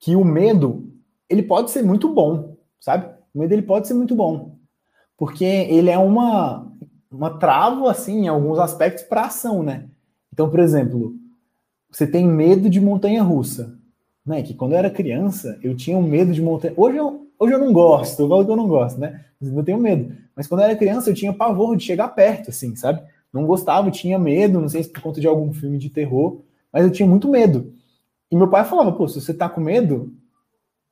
que 0.00 0.16
o 0.16 0.24
medo, 0.24 0.92
ele 1.28 1.44
pode 1.44 1.70
ser 1.70 1.82
muito 1.82 2.12
bom, 2.12 2.56
sabe? 2.80 3.08
O 3.32 3.38
medo 3.38 3.52
ele 3.52 3.62
pode 3.62 3.86
ser 3.86 3.94
muito 3.94 4.16
bom, 4.16 4.56
porque 5.16 5.44
ele 5.44 5.90
é 5.90 5.98
uma, 5.98 6.66
uma 7.10 7.38
trava, 7.38 7.88
assim, 7.88 8.24
em 8.24 8.28
alguns 8.28 8.58
aspectos 8.58 9.04
para 9.04 9.26
ação, 9.26 9.62
né? 9.62 9.88
Então, 10.32 10.50
por 10.50 10.58
exemplo, 10.58 11.14
você 11.90 12.06
tem 12.06 12.26
medo 12.26 12.68
de 12.68 12.80
montanha 12.80 13.22
russa, 13.22 13.78
né? 14.24 14.42
Que 14.42 14.54
quando 14.54 14.72
eu 14.72 14.78
era 14.78 14.90
criança, 14.90 15.58
eu 15.62 15.76
tinha 15.76 15.96
um 15.96 16.02
medo 16.02 16.32
de 16.32 16.42
montanha. 16.42 16.74
Hoje 16.76 16.98
eu, 16.98 17.26
hoje 17.38 17.54
eu 17.54 17.58
não 17.58 17.72
gosto, 17.72 18.28
falo 18.28 18.44
que 18.44 18.50
eu 18.50 18.56
não 18.56 18.68
gosto, 18.68 19.00
né? 19.00 19.24
Eu 19.40 19.64
tenho 19.64 19.78
medo. 19.78 20.14
Mas 20.34 20.46
quando 20.46 20.60
eu 20.60 20.66
era 20.66 20.76
criança, 20.76 21.10
eu 21.10 21.14
tinha 21.14 21.32
pavor 21.32 21.76
de 21.76 21.84
chegar 21.84 22.08
perto, 22.08 22.50
assim, 22.50 22.76
sabe? 22.76 23.02
Não 23.32 23.46
gostava, 23.46 23.90
tinha 23.90 24.18
medo, 24.18 24.60
não 24.60 24.68
sei 24.68 24.82
se 24.82 24.90
por 24.90 25.02
conta 25.02 25.20
de 25.20 25.26
algum 25.26 25.52
filme 25.52 25.78
de 25.78 25.90
terror, 25.90 26.42
mas 26.72 26.84
eu 26.84 26.90
tinha 26.90 27.08
muito 27.08 27.28
medo. 27.28 27.72
E 28.30 28.36
meu 28.36 28.48
pai 28.48 28.64
falava, 28.64 28.92
pô, 28.92 29.08
se 29.08 29.20
você 29.20 29.32
tá 29.32 29.48
com 29.48 29.60
medo, 29.60 30.12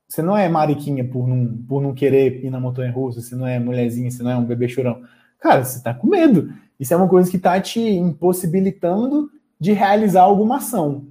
você 0.09 0.23
não 0.23 0.37
é 0.37 0.49
mariquinha 0.49 1.07
por 1.07 1.27
não, 1.27 1.59
por 1.69 1.83
não 1.83 1.95
querer 1.95 2.45
ir 2.45 2.51
na 2.51 2.61
montanha 2.61 2.93
russa, 2.93 3.21
você 3.21 3.35
não 3.35 3.47
é 3.47 3.59
mulherzinha, 3.59 4.11
você 4.11 4.23
não 4.23 4.31
é 4.31 4.37
um 4.37 4.45
bebê 4.45 4.69
chorão. 4.69 5.03
Cara, 5.39 5.65
você 5.65 5.83
tá 5.83 5.93
com 5.93 6.07
medo. 6.07 6.53
Isso 6.79 6.95
é 6.95 6.97
uma 6.97 7.09
coisa 7.09 7.31
que 7.31 7.39
tá 7.39 7.61
te 7.61 7.81
impossibilitando 7.81 9.31
de 9.59 9.73
realizar 9.73 10.23
alguma 10.23 10.57
ação. 10.57 11.07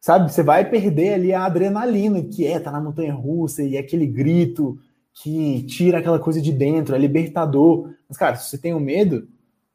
Sabe? 0.00 0.32
Você 0.32 0.42
vai 0.42 0.68
perder 0.68 1.14
ali 1.14 1.32
a 1.32 1.44
adrenalina 1.44 2.22
que 2.22 2.46
é 2.46 2.58
tá 2.58 2.70
na 2.72 2.80
montanha 2.80 3.14
russa 3.14 3.62
e 3.62 3.78
aquele 3.78 4.06
grito 4.06 4.78
que 5.14 5.62
tira 5.64 5.98
aquela 5.98 6.18
coisa 6.18 6.40
de 6.40 6.52
dentro, 6.52 6.94
é 6.94 6.98
libertador. 6.98 7.94
Mas, 8.08 8.18
cara, 8.18 8.36
se 8.36 8.48
você 8.48 8.58
tem 8.58 8.74
um 8.74 8.80
medo, 8.80 9.28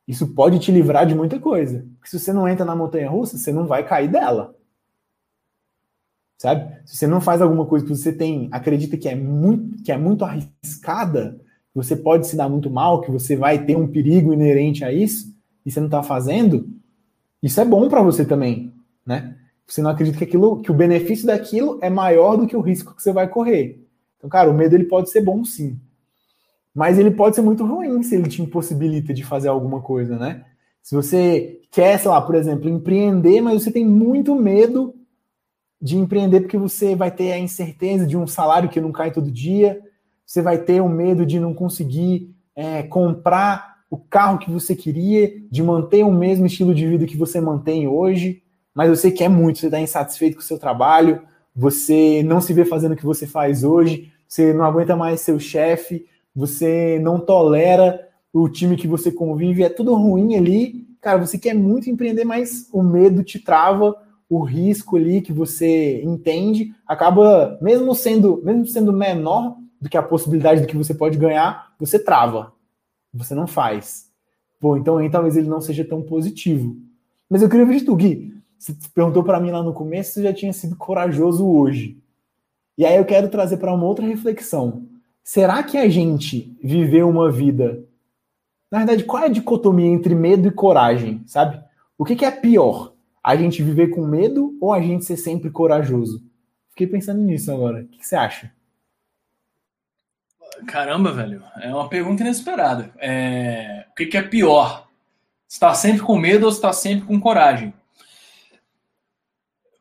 isso 0.07 0.33
pode 0.33 0.59
te 0.59 0.71
livrar 0.71 1.05
de 1.05 1.15
muita 1.15 1.39
coisa. 1.39 1.85
Porque 1.95 2.09
se 2.09 2.19
você 2.19 2.33
não 2.33 2.47
entra 2.47 2.65
na 2.65 2.75
montanha 2.75 3.09
russa, 3.09 3.37
você 3.37 3.51
não 3.51 3.67
vai 3.67 3.85
cair 3.85 4.09
dela. 4.09 4.55
Sabe? 6.37 6.81
Se 6.85 6.97
você 6.97 7.07
não 7.07 7.19
faz 7.19 7.41
alguma 7.41 7.65
coisa 7.65 7.85
que 7.85 7.95
você 7.95 8.13
tem, 8.13 8.47
acredita 8.51 8.97
que 8.97 9.09
é 9.09 9.15
muito, 9.15 9.83
que 9.83 9.91
é 9.91 9.97
muito 9.97 10.23
arriscada, 10.23 11.39
que 11.71 11.75
você 11.75 11.95
pode 11.95 12.27
se 12.27 12.35
dar 12.35 12.47
muito 12.47 12.69
mal, 12.69 13.01
que 13.01 13.11
você 13.11 13.35
vai 13.35 13.65
ter 13.65 13.75
um 13.75 13.87
perigo 13.87 14.33
inerente 14.33 14.83
a 14.85 14.91
isso, 14.91 15.35
e 15.65 15.71
você 15.71 15.79
não 15.79 15.87
está 15.87 16.03
fazendo, 16.03 16.69
isso 17.47 17.61
é 17.61 17.65
bom 17.65 17.87
para 17.89 18.01
você 18.01 18.25
também, 18.25 18.73
né? 19.05 19.35
Você 19.65 19.81
não 19.81 19.89
acredita 19.89 20.17
que 20.17 20.23
aquilo, 20.23 20.61
que 20.61 20.71
o 20.71 20.75
benefício 20.75 21.25
daquilo 21.25 21.79
é 21.81 21.89
maior 21.89 22.37
do 22.37 22.45
que 22.45 22.55
o 22.55 22.61
risco 22.61 22.95
que 22.95 23.01
você 23.01 23.11
vai 23.11 23.27
correr. 23.27 23.83
Então, 24.17 24.29
cara, 24.29 24.49
o 24.49 24.53
medo 24.53 24.75
ele 24.75 24.85
pode 24.85 25.09
ser 25.09 25.21
bom 25.21 25.43
sim. 25.43 25.79
Mas 26.73 26.99
ele 26.99 27.11
pode 27.11 27.35
ser 27.35 27.41
muito 27.41 27.65
ruim 27.65 28.03
se 28.03 28.15
ele 28.15 28.29
te 28.29 28.41
impossibilita 28.41 29.13
de 29.13 29.23
fazer 29.23 29.47
alguma 29.47 29.81
coisa, 29.81 30.17
né? 30.17 30.45
Se 30.83 30.95
você 30.95 31.61
quer, 31.71 31.99
sei 31.99 32.09
lá, 32.09 32.21
por 32.21 32.35
exemplo, 32.35 32.69
empreender, 32.69 33.41
mas 33.41 33.63
você 33.63 33.71
tem 33.71 33.85
muito 33.85 34.35
medo 34.35 34.93
de 35.81 35.97
empreender 35.97 36.41
porque 36.41 36.57
você 36.57 36.95
vai 36.95 37.11
ter 37.11 37.31
a 37.31 37.39
incerteza 37.39 38.05
de 38.05 38.17
um 38.17 38.27
salário 38.27 38.69
que 38.69 38.81
não 38.81 38.91
cai 38.91 39.11
todo 39.11 39.31
dia, 39.31 39.79
você 40.25 40.41
vai 40.41 40.57
ter 40.57 40.81
o 40.81 40.89
medo 40.89 41.25
de 41.25 41.39
não 41.39 41.53
conseguir 41.53 42.33
é, 42.55 42.83
comprar 42.83 43.76
o 43.89 43.97
carro 43.97 44.37
que 44.37 44.51
você 44.51 44.75
queria, 44.75 45.33
de 45.49 45.63
manter 45.63 46.03
o 46.03 46.11
mesmo 46.11 46.45
estilo 46.45 46.73
de 46.73 46.85
vida 46.85 47.05
que 47.05 47.17
você 47.17 47.39
mantém 47.39 47.87
hoje, 47.87 48.43
mas 48.73 48.89
você 48.89 49.09
quer 49.09 49.29
muito, 49.29 49.59
você 49.59 49.67
está 49.67 49.79
insatisfeito 49.79 50.35
com 50.35 50.41
o 50.41 50.45
seu 50.45 50.59
trabalho, 50.59 51.21
você 51.55 52.21
não 52.23 52.39
se 52.39 52.53
vê 52.53 52.65
fazendo 52.65 52.91
o 52.91 52.95
que 52.95 53.05
você 53.05 53.25
faz 53.25 53.63
hoje, 53.63 54.11
você 54.27 54.53
não 54.53 54.65
aguenta 54.65 54.95
mais 54.95 55.21
seu 55.21 55.39
chefe, 55.39 56.05
você 56.35 56.99
não 57.01 57.19
tolera 57.19 58.07
o 58.31 58.47
time 58.47 58.75
que 58.75 58.87
você 58.87 59.11
convive, 59.11 59.63
é 59.63 59.69
tudo 59.69 59.95
ruim 59.95 60.35
ali. 60.35 60.85
Cara, 61.01 61.25
você 61.25 61.37
quer 61.37 61.55
muito 61.55 61.89
empreender, 61.89 62.25
mas 62.25 62.67
o 62.71 62.83
medo 62.83 63.23
te 63.23 63.39
trava, 63.39 63.95
o 64.29 64.43
risco 64.43 64.97
ali 64.97 65.21
que 65.21 65.31
você 65.31 66.01
entende 66.03 66.73
acaba, 66.85 67.57
mesmo 67.61 67.95
sendo, 67.95 68.41
mesmo 68.43 68.67
sendo 68.67 68.91
menor 68.91 69.57
do 69.79 69.89
que 69.89 69.97
a 69.97 70.03
possibilidade 70.03 70.61
do 70.61 70.67
que 70.67 70.77
você 70.77 70.93
pode 70.93 71.17
ganhar, 71.17 71.73
você 71.79 71.97
trava. 71.97 72.51
Você 73.17 73.35
não 73.35 73.47
faz. 73.47 74.11
Pô, 74.59 74.77
então 74.77 74.97
aí 74.97 75.09
talvez 75.09 75.35
ele 75.35 75.49
não 75.49 75.61
seja 75.61 75.83
tão 75.83 76.01
positivo. 76.01 76.77
Mas 77.29 77.41
eu 77.41 77.49
queria 77.49 77.65
ver 77.65 77.79
de 77.79 77.85
tu, 77.85 77.95
Gui. 77.95 78.33
Você 78.57 78.75
perguntou 78.93 79.23
para 79.23 79.39
mim 79.39 79.51
lá 79.51 79.61
no 79.61 79.73
começo 79.73 80.13
se 80.13 80.23
já 80.23 80.33
tinha 80.33 80.53
sido 80.53 80.75
corajoso 80.75 81.45
hoje. 81.47 81.97
E 82.77 82.85
aí 82.85 82.95
eu 82.95 83.05
quero 83.05 83.29
trazer 83.29 83.57
para 83.57 83.73
uma 83.73 83.85
outra 83.85 84.05
reflexão. 84.05 84.87
Será 85.23 85.61
que 85.61 85.77
a 85.77 85.89
gente 85.89 86.55
viveu 86.63 87.09
uma 87.09 87.31
vida. 87.31 87.83
Na 88.71 88.79
verdade, 88.79 89.03
qual 89.03 89.23
é 89.23 89.25
a 89.27 89.29
dicotomia 89.29 89.87
entre 89.87 90.15
medo 90.15 90.47
e 90.47 90.51
coragem, 90.51 91.21
sabe? 91.25 91.61
O 91.97 92.05
que, 92.05 92.15
que 92.15 92.25
é 92.25 92.31
pior? 92.31 92.93
A 93.23 93.35
gente 93.35 93.61
viver 93.61 93.89
com 93.89 94.05
medo 94.05 94.57
ou 94.61 94.71
a 94.71 94.81
gente 94.81 95.05
ser 95.05 95.17
sempre 95.17 95.49
corajoso? 95.49 96.23
Fiquei 96.69 96.87
pensando 96.87 97.21
nisso 97.21 97.51
agora. 97.51 97.81
O 97.81 97.87
que, 97.87 97.97
que 97.99 98.07
você 98.07 98.15
acha? 98.15 98.51
Caramba, 100.65 101.11
velho. 101.11 101.43
É 101.61 101.67
uma 101.67 101.89
pergunta 101.89 102.23
inesperada. 102.23 102.91
É... 102.97 103.85
O 103.91 103.95
que, 103.95 104.05
que 104.07 104.17
é 104.17 104.21
pior? 104.21 104.87
Estar 105.47 105.73
sempre 105.75 106.01
com 106.01 106.17
medo 106.17 106.45
ou 106.45 106.51
estar 106.51 106.73
sempre 106.73 107.05
com 107.05 107.19
coragem? 107.19 107.73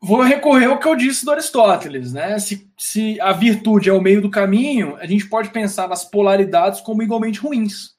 vou 0.07 0.23
recorrer 0.23 0.67
ao 0.67 0.79
que 0.79 0.87
eu 0.87 0.95
disse 0.95 1.25
do 1.25 1.33
Aristóteles, 1.33 2.13
né? 2.13 2.39
Se, 2.39 2.71
se 2.79 3.21
a 3.21 3.33
virtude 3.33 3.91
é 3.91 3.93
o 3.93 4.01
meio 4.01 4.23
do 4.23 4.31
caminho, 4.31 4.97
a 4.97 5.07
gente 5.07 5.29
pode 5.29 5.51
pensar 5.51 5.89
nas 5.89 6.05
polaridades 6.05 6.81
como 6.81 7.03
igualmente 7.03 7.41
ruins. 7.41 7.97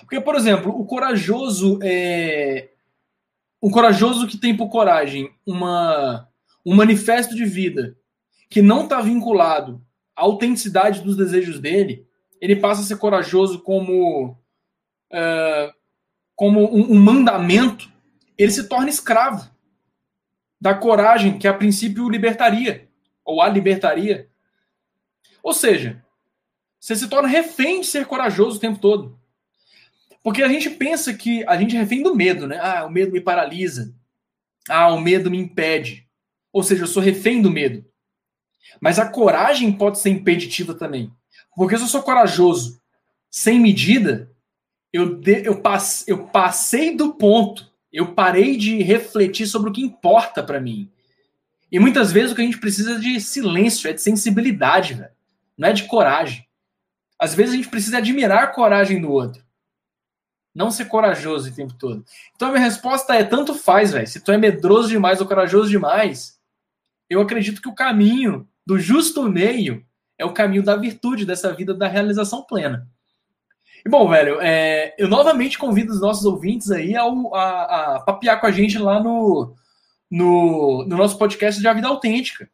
Porque, 0.00 0.20
por 0.20 0.34
exemplo, 0.34 0.72
o 0.76 0.84
corajoso 0.84 1.78
é. 1.82 2.70
O 3.60 3.70
corajoso 3.70 4.26
que 4.26 4.38
tem 4.38 4.56
por 4.56 4.68
coragem 4.70 5.30
uma, 5.46 6.26
um 6.66 6.74
manifesto 6.74 7.36
de 7.36 7.44
vida 7.44 7.94
que 8.48 8.60
não 8.60 8.84
está 8.84 9.00
vinculado 9.00 9.80
à 10.20 10.24
autenticidade 10.24 11.00
dos 11.00 11.16
desejos 11.16 11.58
dele, 11.58 12.06
ele 12.40 12.54
passa 12.56 12.82
a 12.82 12.84
ser 12.84 12.98
corajoso 12.98 13.62
como, 13.62 14.32
uh, 15.10 15.72
como 16.36 16.60
um, 16.60 16.92
um 16.92 17.00
mandamento, 17.00 17.90
ele 18.36 18.52
se 18.52 18.68
torna 18.68 18.90
escravo 18.90 19.50
da 20.60 20.74
coragem 20.74 21.38
que 21.38 21.48
a 21.48 21.54
princípio 21.54 22.04
o 22.04 22.10
libertaria, 22.10 22.86
ou 23.24 23.40
a 23.40 23.48
libertaria. 23.48 24.28
Ou 25.42 25.54
seja, 25.54 26.04
você 26.78 26.94
se 26.94 27.08
torna 27.08 27.26
refém 27.26 27.80
de 27.80 27.86
ser 27.86 28.04
corajoso 28.04 28.58
o 28.58 28.60
tempo 28.60 28.78
todo. 28.78 29.18
Porque 30.22 30.42
a 30.42 30.48
gente 30.48 30.68
pensa 30.68 31.14
que 31.14 31.42
a 31.46 31.56
gente 31.56 31.74
é 31.74 31.78
refém 31.78 32.02
do 32.02 32.14
medo, 32.14 32.46
né? 32.46 32.58
Ah, 32.60 32.84
o 32.84 32.90
medo 32.90 33.12
me 33.12 33.22
paralisa. 33.22 33.94
Ah, 34.68 34.92
o 34.92 35.00
medo 35.00 35.30
me 35.30 35.38
impede. 35.38 36.06
Ou 36.52 36.62
seja, 36.62 36.82
eu 36.82 36.86
sou 36.86 37.02
refém 37.02 37.40
do 37.40 37.50
medo. 37.50 37.89
Mas 38.80 38.98
a 38.98 39.08
coragem 39.08 39.72
pode 39.72 39.98
ser 39.98 40.10
impeditiva 40.10 40.74
também. 40.74 41.12
Porque 41.54 41.76
se 41.76 41.82
eu 41.82 41.88
sou 41.88 42.02
corajoso 42.02 42.80
sem 43.30 43.60
medida, 43.60 44.30
eu, 44.92 45.16
de, 45.16 45.46
eu, 45.46 45.62
eu 46.06 46.26
passei 46.26 46.96
do 46.96 47.14
ponto 47.14 47.70
eu 47.92 48.14
parei 48.14 48.56
de 48.56 48.82
refletir 48.82 49.46
sobre 49.46 49.70
o 49.70 49.72
que 49.72 49.82
importa 49.82 50.42
para 50.42 50.60
mim. 50.60 50.90
E 51.70 51.78
muitas 51.78 52.12
vezes 52.12 52.32
o 52.32 52.34
que 52.34 52.42
a 52.42 52.44
gente 52.44 52.58
precisa 52.58 52.94
é 52.94 52.98
de 52.98 53.20
silêncio, 53.20 53.88
é 53.88 53.92
de 53.92 54.02
sensibilidade, 54.02 54.94
velho. 54.94 55.10
Não 55.56 55.68
é 55.68 55.72
de 55.72 55.84
coragem. 55.84 56.46
Às 57.18 57.34
vezes 57.34 57.52
a 57.52 57.56
gente 57.56 57.68
precisa 57.68 57.98
admirar 57.98 58.44
a 58.44 58.48
coragem 58.48 59.00
do 59.00 59.10
outro. 59.10 59.44
Não 60.54 60.70
ser 60.70 60.86
corajoso 60.86 61.50
o 61.50 61.54
tempo 61.54 61.74
todo. 61.74 62.04
Então 62.34 62.48
a 62.48 62.52
minha 62.52 62.64
resposta 62.64 63.14
é: 63.14 63.22
tanto 63.22 63.54
faz, 63.54 63.92
velho. 63.92 64.06
Se 64.06 64.20
tu 64.20 64.32
é 64.32 64.38
medroso 64.38 64.88
demais 64.88 65.20
ou 65.20 65.26
corajoso 65.26 65.68
demais, 65.68 66.40
eu 67.08 67.20
acredito 67.20 67.60
que 67.60 67.68
o 67.68 67.74
caminho 67.74 68.48
do 68.66 68.78
justo 68.78 69.22
meio 69.28 69.84
é 70.18 70.24
o 70.24 70.32
caminho 70.32 70.62
da 70.62 70.76
virtude, 70.76 71.24
dessa 71.24 71.52
vida 71.52 71.72
da 71.72 71.88
realização 71.88 72.42
plena. 72.42 72.88
E 73.84 73.88
bom, 73.88 74.08
velho, 74.08 74.38
é, 74.40 74.94
eu 74.98 75.08
novamente 75.08 75.58
convido 75.58 75.92
os 75.92 76.00
nossos 76.00 76.24
ouvintes 76.24 76.70
aí 76.70 76.94
a, 76.94 77.04
a 77.04 78.00
papear 78.00 78.40
com 78.40 78.46
a 78.46 78.50
gente 78.50 78.78
lá 78.78 79.02
no, 79.02 79.54
no, 80.10 80.84
no 80.86 80.96
nosso 80.96 81.16
podcast 81.16 81.60
de 81.60 81.66
A 81.66 81.72
Vida 81.72 81.88
Autêntica. 81.88 82.50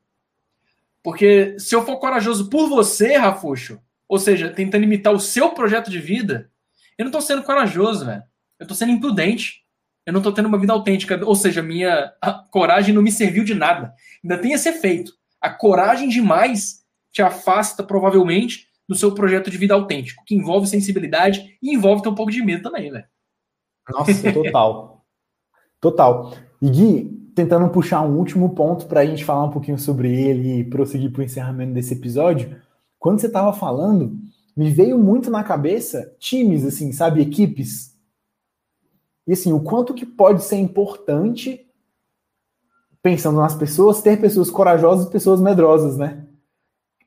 Porque 1.02 1.56
se 1.58 1.74
eu 1.74 1.84
for 1.84 1.98
corajoso 1.98 2.48
por 2.48 2.68
você, 2.68 3.16
Rafuxo, 3.16 3.80
ou 4.08 4.18
seja, 4.18 4.50
tentando 4.50 4.84
imitar 4.84 5.12
o 5.12 5.20
seu 5.20 5.50
projeto 5.50 5.90
de 5.90 5.98
vida, 5.98 6.50
eu 6.96 7.04
não 7.04 7.10
estou 7.10 7.20
sendo 7.20 7.42
corajoso, 7.42 8.06
velho. 8.06 8.22
Eu 8.58 8.64
estou 8.64 8.76
sendo 8.76 8.92
imprudente. 8.92 9.64
Eu 10.04 10.12
não 10.12 10.20
estou 10.20 10.32
tendo 10.32 10.46
uma 10.46 10.58
vida 10.58 10.72
autêntica. 10.72 11.20
Ou 11.24 11.34
seja, 11.34 11.62
minha 11.62 12.12
coragem 12.50 12.94
não 12.94 13.02
me 13.02 13.10
serviu 13.12 13.44
de 13.44 13.54
nada. 13.54 13.92
Ainda 14.22 14.38
tem 14.38 14.52
esse 14.52 14.68
efeito. 14.68 15.12
A 15.46 15.50
coragem 15.50 16.08
demais 16.08 16.84
te 17.12 17.22
afasta, 17.22 17.84
provavelmente, 17.84 18.66
no 18.88 18.96
seu 18.96 19.14
projeto 19.14 19.48
de 19.48 19.56
vida 19.56 19.74
autêntico, 19.74 20.24
que 20.26 20.34
envolve 20.34 20.66
sensibilidade 20.66 21.56
e 21.62 21.72
envolve 21.72 22.02
ter 22.02 22.08
um 22.08 22.14
pouco 22.16 22.32
de 22.32 22.42
medo 22.42 22.64
também, 22.64 22.90
velho. 22.90 23.04
Nossa, 23.88 24.12
total. 24.34 25.06
total. 25.80 26.32
E 26.60 26.68
Gui, 26.68 27.30
tentando 27.32 27.68
puxar 27.68 28.02
um 28.02 28.18
último 28.18 28.56
ponto 28.56 28.86
para 28.86 29.02
a 29.02 29.06
gente 29.06 29.24
falar 29.24 29.44
um 29.44 29.50
pouquinho 29.50 29.78
sobre 29.78 30.12
ele 30.12 30.58
e 30.58 30.64
prosseguir 30.64 31.12
para 31.12 31.20
o 31.20 31.24
encerramento 31.24 31.74
desse 31.74 31.94
episódio, 31.94 32.60
quando 32.98 33.20
você 33.20 33.28
estava 33.28 33.52
falando, 33.52 34.18
me 34.56 34.68
veio 34.68 34.98
muito 34.98 35.30
na 35.30 35.44
cabeça 35.44 36.12
times, 36.18 36.64
assim, 36.64 36.90
sabe, 36.90 37.22
equipes. 37.22 37.96
E 39.28 39.32
assim, 39.32 39.52
o 39.52 39.60
quanto 39.60 39.94
que 39.94 40.04
pode 40.04 40.42
ser 40.42 40.56
importante, 40.56 41.65
pensando 43.06 43.38
nas 43.38 43.54
pessoas, 43.54 44.02
ter 44.02 44.20
pessoas 44.20 44.50
corajosas 44.50 45.06
e 45.06 45.10
pessoas 45.12 45.40
medrosas, 45.40 45.96
né? 45.96 46.26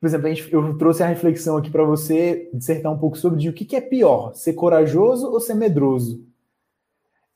Por 0.00 0.06
exemplo, 0.06 0.28
gente, 0.28 0.50
eu 0.50 0.78
trouxe 0.78 1.02
a 1.02 1.06
reflexão 1.06 1.58
aqui 1.58 1.68
para 1.68 1.84
você 1.84 2.48
dissertar 2.54 2.90
um 2.90 2.96
pouco 2.96 3.18
sobre 3.18 3.46
o 3.46 3.52
que, 3.52 3.66
que 3.66 3.76
é 3.76 3.82
pior, 3.82 4.32
ser 4.34 4.54
corajoso 4.54 5.30
ou 5.30 5.38
ser 5.38 5.52
medroso. 5.52 6.24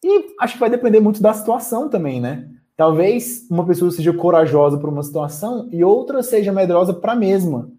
E 0.02 0.34
acho 0.40 0.54
que 0.54 0.60
vai 0.60 0.70
depender 0.70 0.98
muito 0.98 1.20
da 1.20 1.34
situação 1.34 1.90
também, 1.90 2.22
né? 2.22 2.48
Talvez 2.74 3.46
uma 3.50 3.66
pessoa 3.66 3.90
seja 3.90 4.14
corajosa 4.14 4.78
para 4.78 4.88
uma 4.88 5.02
situação 5.02 5.68
e 5.70 5.84
outra 5.84 6.22
seja 6.22 6.50
medrosa 6.50 6.94
para 6.94 7.12
a 7.12 7.16
mesma. 7.16 7.70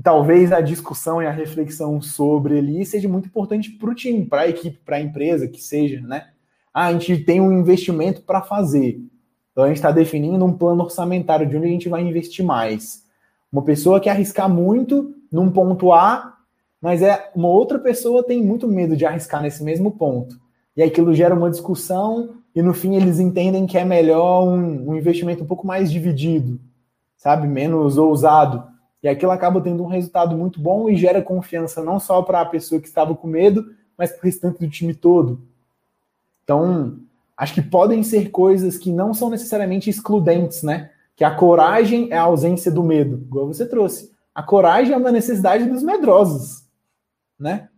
talvez 0.00 0.52
a 0.52 0.60
discussão 0.60 1.20
e 1.20 1.26
a 1.26 1.32
reflexão 1.32 2.00
sobre 2.00 2.56
ele 2.58 2.84
seja 2.84 3.08
muito 3.08 3.26
importante 3.26 3.68
para 3.70 3.90
o 3.90 3.94
time, 3.96 4.26
para 4.26 4.42
a 4.42 4.48
equipe, 4.48 4.78
para 4.78 4.96
a 4.96 5.00
empresa, 5.00 5.48
que 5.48 5.60
seja, 5.60 6.00
né? 6.00 6.28
Ah, 6.72 6.86
a 6.86 6.92
gente 6.92 7.24
tem 7.24 7.40
um 7.40 7.50
investimento 7.52 8.22
para 8.22 8.42
fazer. 8.42 9.00
Então 9.52 9.64
a 9.64 9.68
gente 9.68 9.76
está 9.76 9.90
definindo 9.90 10.44
um 10.44 10.52
plano 10.52 10.82
orçamentário 10.82 11.46
de 11.46 11.56
onde 11.56 11.66
a 11.66 11.70
gente 11.70 11.88
vai 11.88 12.02
investir 12.02 12.44
mais. 12.44 13.04
Uma 13.52 13.62
pessoa 13.62 14.00
quer 14.00 14.10
arriscar 14.10 14.48
muito 14.48 15.14
num 15.30 15.50
ponto 15.50 15.92
A, 15.92 16.38
mas 16.80 17.02
é 17.02 17.30
uma 17.34 17.48
outra 17.48 17.78
pessoa 17.78 18.24
tem 18.24 18.42
muito 18.42 18.66
medo 18.66 18.96
de 18.96 19.04
arriscar 19.04 19.42
nesse 19.42 19.62
mesmo 19.62 19.90
ponto. 19.92 20.40
E 20.76 20.82
aquilo 20.82 21.14
gera 21.14 21.34
uma 21.34 21.50
discussão 21.50 22.36
e 22.54 22.62
no 22.62 22.72
fim 22.72 22.96
eles 22.96 23.20
entendem 23.20 23.66
que 23.66 23.76
é 23.76 23.84
melhor 23.84 24.44
um, 24.44 24.90
um 24.90 24.96
investimento 24.96 25.44
um 25.44 25.46
pouco 25.46 25.66
mais 25.66 25.92
dividido, 25.92 26.58
sabe, 27.16 27.46
menos 27.46 27.98
ousado. 27.98 28.64
E 29.02 29.08
aquilo 29.08 29.32
acaba 29.32 29.60
tendo 29.60 29.82
um 29.82 29.88
resultado 29.88 30.36
muito 30.36 30.60
bom 30.60 30.88
e 30.88 30.96
gera 30.96 31.20
confiança 31.20 31.82
não 31.82 32.00
só 32.00 32.22
para 32.22 32.40
a 32.40 32.46
pessoa 32.46 32.80
que 32.80 32.88
estava 32.88 33.14
com 33.14 33.26
medo, 33.26 33.64
mas 33.98 34.10
para 34.10 34.20
o 34.20 34.24
restante 34.24 34.60
do 34.60 34.70
time 34.70 34.94
todo. 34.94 35.40
Então, 36.42 36.96
acho 37.36 37.54
que 37.54 37.62
podem 37.62 38.02
ser 38.02 38.30
coisas 38.30 38.76
que 38.76 38.90
não 38.90 39.14
são 39.14 39.30
necessariamente 39.30 39.90
excludentes, 39.90 40.62
né? 40.62 40.90
Que 41.16 41.24
a 41.24 41.34
coragem 41.34 42.08
é 42.10 42.16
a 42.16 42.22
ausência 42.22 42.70
do 42.70 42.82
medo, 42.82 43.22
igual 43.26 43.46
você 43.46 43.66
trouxe. 43.66 44.12
A 44.34 44.42
coragem 44.42 44.94
é 44.94 44.96
uma 44.96 45.12
necessidade 45.12 45.64
dos 45.66 45.82
medrosos, 45.82 46.64
né? 47.38 47.68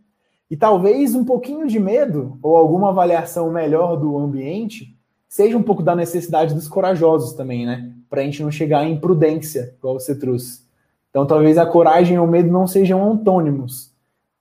E 0.49 0.55
talvez 0.55 1.15
um 1.15 1.25
pouquinho 1.25 1.67
de 1.67 1.79
medo 1.79 2.37
ou 2.41 2.55
alguma 2.55 2.89
avaliação 2.89 3.51
melhor 3.51 3.97
do 3.97 4.17
ambiente 4.17 4.95
seja 5.27 5.57
um 5.57 5.63
pouco 5.63 5.83
da 5.83 5.95
necessidade 5.95 6.53
dos 6.53 6.67
corajosos 6.67 7.33
também, 7.33 7.65
né? 7.65 7.91
Para 8.09 8.21
a 8.21 8.23
gente 8.23 8.43
não 8.43 8.51
chegar 8.51 8.85
em 8.85 8.93
imprudência, 8.93 9.73
igual 9.77 9.99
você 9.99 10.17
trouxe. 10.17 10.63
Então, 11.09 11.25
talvez 11.25 11.57
a 11.57 11.65
coragem 11.65 12.15
e 12.15 12.19
o 12.19 12.27
medo 12.27 12.51
não 12.51 12.67
sejam 12.67 13.09
antônimos, 13.11 13.91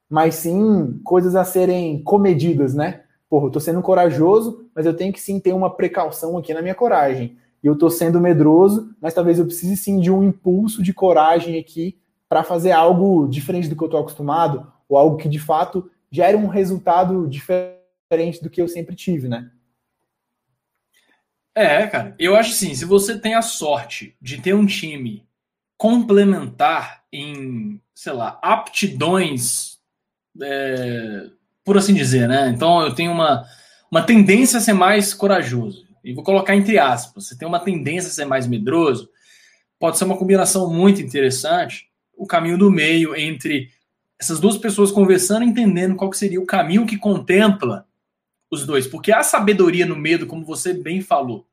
mas 0.09 0.35
sim 0.35 1.01
coisas 1.03 1.35
a 1.35 1.45
serem 1.45 2.03
comedidas, 2.03 2.75
né? 2.75 3.04
Porra, 3.35 3.49
eu 3.49 3.51
tô 3.51 3.59
sendo 3.59 3.83
corajoso, 3.83 4.71
mas 4.73 4.87
eu 4.87 4.95
tenho 4.95 5.13
que 5.13 5.21
sim 5.21 5.41
ter 5.41 5.53
uma 5.53 5.69
precaução 5.69 6.39
aqui 6.39 6.55
na 6.55 6.63
minha 6.63 6.73
coragem. 6.73 7.37
E 7.65 7.67
eu 7.67 7.77
tô 7.77 7.91
sendo 7.91 8.21
medroso, 8.21 8.95
mas 9.01 9.13
talvez 9.13 9.41
eu 9.41 9.45
precise 9.45 9.77
sim 9.77 9.99
de 9.99 10.09
um 10.09 10.23
impulso 10.23 10.81
de 10.81 10.95
coragem 10.95 11.59
aqui 11.59 11.99
para 12.29 12.45
fazer 12.45 12.71
algo 12.71 13.27
diferente 13.27 13.67
do 13.67 13.75
que 13.75 13.83
eu 13.83 13.89
tô 13.89 13.97
acostumado, 13.97 14.73
ou 14.89 14.97
algo 14.97 15.17
que 15.17 15.29
de 15.29 15.41
fato 15.41 15.91
gere 16.13 16.37
um 16.37 16.47
resultado 16.47 17.27
diferente 17.27 18.41
do 18.41 18.49
que 18.49 18.63
eu 18.63 18.69
sempre 18.69 18.95
tive, 18.95 19.27
né? 19.27 19.51
É, 21.57 21.89
cara, 21.89 22.15
eu 22.21 22.37
acho 22.37 22.53
assim, 22.53 22.73
se 22.73 22.85
você 22.85 23.19
tem 23.19 23.35
a 23.35 23.43
sorte 23.43 24.17
de 24.23 24.41
ter 24.41 24.55
um 24.55 24.65
time 24.65 25.27
complementar 25.77 27.03
em, 27.13 27.81
sei 27.93 28.13
lá, 28.13 28.39
aptidões, 28.41 29.81
é, 30.41 31.31
por 31.65 31.79
assim 31.79 31.95
dizer, 31.95 32.29
né? 32.29 32.51
Então 32.51 32.83
eu 32.83 32.95
tenho 32.95 33.11
uma, 33.11 33.45
uma 33.91 34.03
tendência 34.03 34.59
a 34.59 34.61
ser 34.61 34.75
mais 34.75 35.15
corajoso. 35.15 35.87
E 36.05 36.13
vou 36.13 36.23
colocar 36.23 36.55
entre 36.55 36.79
aspas. 36.79 37.27
Você 37.27 37.39
tem 37.39 37.49
uma 37.49 37.59
tendência 37.59 38.09
a 38.09 38.13
ser 38.13 38.27
mais 38.27 38.47
medroso. 38.47 39.09
Pode 39.79 39.97
ser 39.97 40.05
uma 40.05 40.17
combinação 40.17 40.71
muito 40.71 41.01
interessante. 41.01 41.89
O 42.17 42.27
caminho 42.27 42.59
do 42.59 42.71
meio 42.71 43.17
entre 43.17 43.71
essas 44.19 44.39
duas 44.39 44.59
pessoas 44.59 44.93
conversando, 44.93 45.45
entendendo 45.45 45.97
qual 45.97 46.13
seria 46.13 46.41
o 46.41 46.47
caminho 46.47 46.87
que 46.87 46.99
contempla 46.99 47.87
os 48.51 48.67
dois. 48.67 48.87
Porque 48.87 49.11
a 49.11 49.23
sabedoria 49.23 49.87
no 49.87 49.97
medo, 49.97 50.27
como 50.27 50.45
você 50.45 50.75
bem 50.75 51.01
falou. 51.01 51.47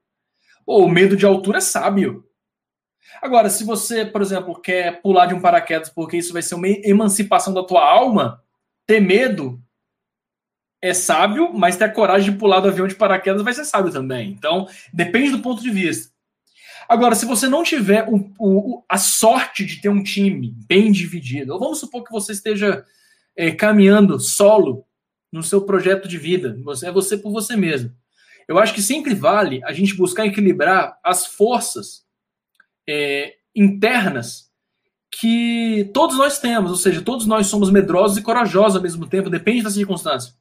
Pô, 0.65 0.84
o 0.84 0.89
medo 0.89 1.15
de 1.15 1.26
altura 1.26 1.58
é 1.58 1.62
sábio. 1.62 2.26
Agora, 3.21 3.50
se 3.50 3.63
você, 3.63 4.06
por 4.06 4.21
exemplo, 4.21 4.60
quer 4.62 5.02
pular 5.02 5.26
de 5.26 5.34
um 5.34 5.41
paraquedas 5.41 5.89
porque 5.89 6.17
isso 6.17 6.34
vai 6.34 6.41
ser 6.41 6.56
uma 6.56 6.67
emancipação 6.67 7.54
da 7.54 7.63
tua 7.63 7.84
alma, 7.84 8.41
ter 8.86 9.00
medo 9.00 9.62
é 10.82 10.94
sábio, 10.94 11.54
mas 11.54 11.78
ter 11.78 11.86
a 11.86 11.89
coragem 11.89 12.32
de 12.32 12.38
pular 12.38 12.60
do 12.60 12.67
avião 12.67 12.88
de 12.88 12.96
paraquedas 12.96 13.44
vai 13.44 13.54
ser 13.54 13.65
sábio 13.65 13.91
também. 13.91 14.32
Então, 14.32 14.67
depende 14.91 15.32
do 15.32 15.39
ponto 15.39 15.62
de 15.62 15.70
vista. 15.70 16.12
Agora, 16.89 17.15
se 17.15 17.26
você 17.26 17.48
não 17.48 17.63
tiver 17.63 18.06
o, 18.10 18.32
o, 18.39 18.84
a 18.89 18.98
sorte 18.98 19.63
de 19.63 19.80
ter 19.80 19.89
um 19.89 20.04
time 20.04 20.54
bem 20.67 20.91
dividido, 20.91 21.54
ou 21.54 21.60
vamos 21.60 21.80
supor 21.80 22.04
que 22.04 22.12
você 22.12 22.32
esteja 22.32 22.84
é, 23.36 23.52
caminhando 23.52 24.20
solo 24.20 24.86
no 25.32 25.44
seu 25.44 25.62
projeto 25.62 26.08
de 26.08 26.17
vida, 26.17 26.58
você 26.63 26.88
é 26.88 26.91
você 26.91 27.17
por 27.17 27.32
você 27.32 27.56
mesmo. 27.56 27.94
Eu 28.48 28.60
acho 28.60 28.74
que 28.74 28.82
sempre 28.82 29.13
vale 29.13 29.63
a 29.63 29.72
gente 29.72 29.96
buscar 29.96 30.26
equilibrar 30.26 31.00
as 31.04 31.26
forças 31.26 32.04
é, 32.89 33.36
internas 33.56 34.52
que 35.10 35.89
todos 35.94 36.17
nós 36.17 36.39
temos, 36.39 36.72
ou 36.72 36.78
seja, 36.78 37.02
todos 37.02 37.26
nós 37.26 37.48
somos 37.48 37.70
medrosos 37.70 38.17
e 38.17 38.22
corajosos 38.22 38.78
ao 38.78 38.82
mesmo 38.82 39.08
tempo, 39.08 39.30
depende 39.30 39.62
da 39.62 39.70
circunstância. 39.70 40.34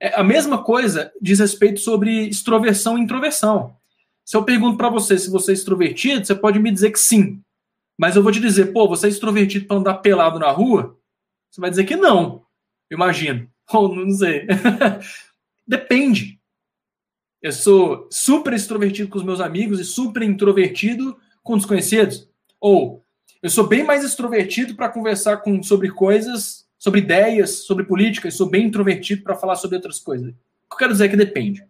É, 0.00 0.18
a 0.18 0.24
mesma 0.24 0.62
coisa 0.62 1.12
diz 1.20 1.38
respeito 1.38 1.80
sobre 1.80 2.28
extroversão 2.28 2.98
e 2.98 3.00
introversão. 3.00 3.76
Se 4.24 4.36
eu 4.36 4.44
pergunto 4.44 4.76
para 4.76 4.88
você 4.88 5.18
se 5.18 5.30
você 5.30 5.52
é 5.52 5.54
extrovertido, 5.54 6.26
você 6.26 6.34
pode 6.34 6.58
me 6.58 6.70
dizer 6.70 6.90
que 6.90 6.98
sim. 6.98 7.40
Mas 7.96 8.16
eu 8.16 8.22
vou 8.22 8.32
te 8.32 8.40
dizer, 8.40 8.72
pô, 8.72 8.88
você 8.88 9.06
é 9.06 9.10
extrovertido 9.10 9.66
para 9.66 9.76
andar 9.76 9.94
pelado 9.94 10.38
na 10.38 10.50
rua? 10.50 10.98
Você 11.50 11.60
vai 11.60 11.70
dizer 11.70 11.84
que 11.84 11.96
não. 11.96 12.44
Imagino. 12.90 13.48
Ou 13.72 13.94
não 13.94 14.10
sei. 14.10 14.46
Depende. 15.66 16.38
Eu 17.40 17.52
sou 17.52 18.08
super 18.10 18.52
extrovertido 18.52 19.08
com 19.08 19.18
os 19.18 19.24
meus 19.24 19.40
amigos 19.40 19.78
e 19.80 19.84
super 19.84 20.22
introvertido 20.22 21.16
com 21.42 21.56
desconhecidos? 21.56 22.28
Ou 22.60 23.04
eu 23.42 23.48
sou 23.48 23.66
bem 23.66 23.84
mais 23.84 24.02
extrovertido 24.02 24.74
para 24.74 24.88
conversar 24.88 25.38
com, 25.38 25.62
sobre 25.62 25.90
coisas, 25.90 26.65
sobre 26.86 27.00
ideias, 27.00 27.64
sobre 27.64 27.82
política, 27.82 28.28
e 28.28 28.32
sou 28.32 28.48
bem 28.48 28.66
introvertido 28.66 29.24
para 29.24 29.34
falar 29.34 29.56
sobre 29.56 29.74
outras 29.74 29.98
coisas. 29.98 30.28
O 30.28 30.32
que 30.32 30.74
eu 30.74 30.78
quero 30.78 30.92
dizer 30.92 31.06
é 31.06 31.08
que 31.08 31.16
depende. 31.16 31.66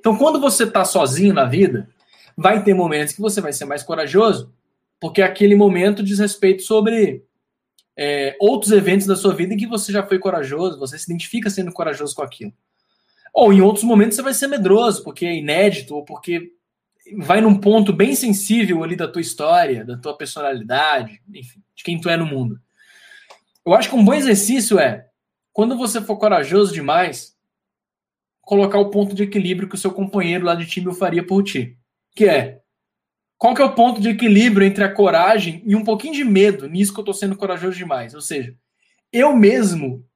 Então, 0.00 0.16
quando 0.16 0.40
você 0.40 0.64
está 0.64 0.84
sozinho 0.84 1.32
na 1.32 1.44
vida, 1.44 1.88
vai 2.36 2.60
ter 2.64 2.74
momentos 2.74 3.14
que 3.14 3.20
você 3.20 3.40
vai 3.40 3.52
ser 3.52 3.66
mais 3.66 3.84
corajoso, 3.84 4.52
porque 4.98 5.22
aquele 5.22 5.54
momento 5.54 6.02
diz 6.02 6.18
respeito 6.18 6.64
sobre 6.64 7.22
é, 7.96 8.36
outros 8.40 8.72
eventos 8.72 9.06
da 9.06 9.14
sua 9.14 9.32
vida 9.32 9.54
em 9.54 9.56
que 9.56 9.66
você 9.66 9.92
já 9.92 10.04
foi 10.04 10.18
corajoso, 10.18 10.76
você 10.76 10.98
se 10.98 11.04
identifica 11.04 11.48
sendo 11.48 11.70
corajoso 11.70 12.12
com 12.12 12.22
aquilo. 12.22 12.52
Ou 13.32 13.52
em 13.52 13.60
outros 13.60 13.84
momentos 13.84 14.16
você 14.16 14.22
vai 14.22 14.34
ser 14.34 14.48
medroso, 14.48 15.04
porque 15.04 15.24
é 15.24 15.36
inédito, 15.36 15.94
ou 15.94 16.04
porque 16.04 16.50
vai 17.16 17.40
num 17.40 17.60
ponto 17.60 17.92
bem 17.92 18.16
sensível 18.16 18.82
ali 18.82 18.96
da 18.96 19.06
tua 19.06 19.22
história, 19.22 19.84
da 19.84 19.96
tua 19.96 20.16
personalidade, 20.16 21.22
enfim, 21.32 21.62
de 21.76 21.84
quem 21.84 22.00
tu 22.00 22.08
é 22.08 22.16
no 22.16 22.26
mundo. 22.26 22.60
Eu 23.66 23.74
acho 23.74 23.90
que 23.90 23.96
um 23.96 24.04
bom 24.04 24.14
exercício 24.14 24.78
é, 24.78 25.08
quando 25.52 25.76
você 25.76 26.00
for 26.00 26.16
corajoso 26.16 26.72
demais, 26.72 27.36
colocar 28.40 28.78
o 28.78 28.90
ponto 28.90 29.12
de 29.12 29.24
equilíbrio 29.24 29.68
que 29.68 29.74
o 29.74 29.78
seu 29.78 29.90
companheiro 29.90 30.44
lá 30.44 30.54
de 30.54 30.66
time 30.66 30.94
faria 30.94 31.26
por 31.26 31.42
ti. 31.42 31.76
Que 32.14 32.26
é, 32.26 32.60
qual 33.36 33.54
que 33.54 33.60
é 33.60 33.64
o 33.64 33.74
ponto 33.74 34.00
de 34.00 34.10
equilíbrio 34.10 34.64
entre 34.64 34.84
a 34.84 34.92
coragem 34.92 35.62
e 35.66 35.74
um 35.74 35.82
pouquinho 35.82 36.14
de 36.14 36.22
medo 36.22 36.68
nisso 36.68 36.94
que 36.94 37.00
eu 37.00 37.04
tô 37.04 37.12
sendo 37.12 37.36
corajoso 37.36 37.76
demais? 37.76 38.14
Ou 38.14 38.20
seja, 38.20 38.56
eu 39.12 39.34
mesmo 39.34 40.06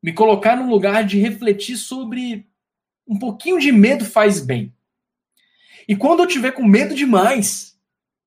me 0.00 0.12
colocar 0.12 0.56
no 0.56 0.70
lugar 0.70 1.04
de 1.04 1.18
refletir 1.18 1.76
sobre 1.76 2.48
um 3.06 3.18
pouquinho 3.18 3.58
de 3.58 3.72
medo 3.72 4.04
faz 4.04 4.40
bem. 4.40 4.72
E 5.88 5.96
quando 5.96 6.20
eu 6.20 6.26
tiver 6.26 6.52
com 6.52 6.64
medo 6.64 6.94
demais, 6.94 7.76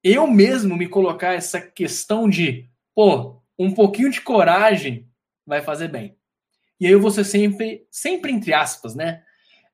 eu 0.03 0.27
mesmo 0.27 0.75
me 0.75 0.87
colocar 0.87 1.33
essa 1.33 1.61
questão 1.61 2.29
de, 2.29 2.69
pô, 2.93 3.38
um 3.59 3.73
pouquinho 3.73 4.09
de 4.09 4.21
coragem 4.21 5.05
vai 5.45 5.61
fazer 5.61 5.89
bem. 5.89 6.15
E 6.79 6.85
aí 6.87 6.93
eu 6.93 7.01
vou 7.01 7.11
ser 7.11 7.25
sempre, 7.25 7.85
sempre 7.91 8.31
entre 8.31 8.53
aspas, 8.53 8.95
né? 8.95 9.21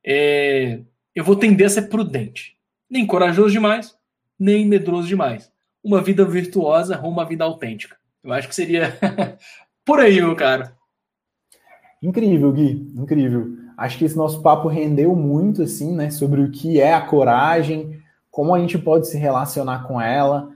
É, 0.04 0.80
eu 1.14 1.24
vou 1.24 1.36
tender 1.36 1.68
a 1.68 1.70
ser 1.70 1.84
prudente. 1.84 2.58
Nem 2.90 3.06
corajoso 3.06 3.52
demais, 3.52 3.96
nem 4.40 4.68
medroso 4.68 5.08
demais. 5.08 5.52
Uma 5.84 6.02
vida 6.02 6.26
virtuosa 6.26 7.00
ou 7.04 7.12
uma 7.12 7.26
vida 7.26 7.44
autêntica. 7.44 7.96
Eu 8.24 8.34
acho 8.34 8.48
que 8.48 8.56
seria 8.56 8.98
por 9.86 10.00
aí, 10.00 10.20
meu 10.20 10.36
cara. 10.36 10.76
Incrível, 12.02 12.52
Gui, 12.52 12.92
incrível. 12.96 13.56
Acho 13.78 14.00
que 14.00 14.06
esse 14.06 14.18
nosso 14.18 14.42
papo 14.42 14.68
rendeu 14.68 15.16
muito, 15.16 15.62
assim, 15.62 15.94
né, 15.94 16.10
sobre 16.10 16.42
o 16.42 16.52
que 16.52 16.80
é 16.80 16.94
a 16.94 17.02
coragem, 17.02 18.00
como 18.32 18.54
a 18.54 18.60
gente 18.60 18.78
pode 18.78 19.08
se 19.08 19.18
relacionar 19.18 19.84
com 19.88 20.00
ela, 20.00 20.55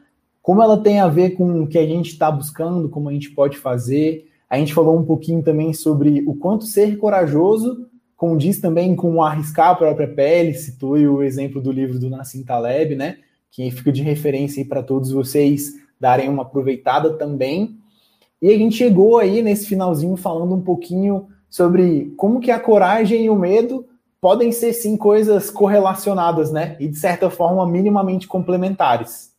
como 0.49 0.63
ela 0.63 0.81
tem 0.81 0.99
a 0.99 1.07
ver 1.07 1.35
com 1.35 1.61
o 1.61 1.67
que 1.67 1.77
a 1.77 1.85
gente 1.85 2.09
está 2.09 2.31
buscando, 2.31 2.89
como 2.89 3.07
a 3.07 3.13
gente 3.13 3.29
pode 3.29 3.55
fazer. 3.55 4.27
A 4.49 4.57
gente 4.57 4.73
falou 4.73 4.97
um 4.97 5.05
pouquinho 5.05 5.43
também 5.43 5.73
sobre 5.73 6.23
o 6.25 6.33
quanto 6.33 6.63
ser 6.63 6.97
corajoso 6.97 7.87
condiz 8.17 8.59
também 8.59 8.95
com 8.95 9.21
arriscar 9.21 9.69
a 9.69 9.75
própria 9.75 10.07
pele, 10.07 10.55
citou 10.55 10.93
o 10.93 11.21
exemplo 11.21 11.61
do 11.61 11.71
livro 11.71 11.99
do 11.99 12.09
Nassim 12.09 12.43
Taleb, 12.43 12.95
né, 12.95 13.17
que 13.51 13.69
fica 13.69 13.91
de 13.91 14.01
referência 14.01 14.65
para 14.65 14.81
todos 14.81 15.11
vocês 15.11 15.71
darem 15.99 16.27
uma 16.27 16.41
aproveitada 16.41 17.13
também. 17.13 17.77
E 18.41 18.51
a 18.51 18.57
gente 18.57 18.75
chegou 18.75 19.19
aí 19.19 19.43
nesse 19.43 19.67
finalzinho 19.67 20.17
falando 20.17 20.55
um 20.55 20.61
pouquinho 20.61 21.27
sobre 21.47 22.11
como 22.17 22.39
que 22.39 22.49
a 22.49 22.59
coragem 22.59 23.25
e 23.25 23.29
o 23.29 23.35
medo 23.35 23.85
podem 24.19 24.51
ser 24.51 24.73
sim 24.73 24.97
coisas 24.97 25.51
correlacionadas, 25.51 26.51
né? 26.51 26.75
E 26.79 26.87
de 26.87 26.97
certa 26.97 27.29
forma 27.29 27.67
minimamente 27.67 28.27
complementares. 28.27 29.29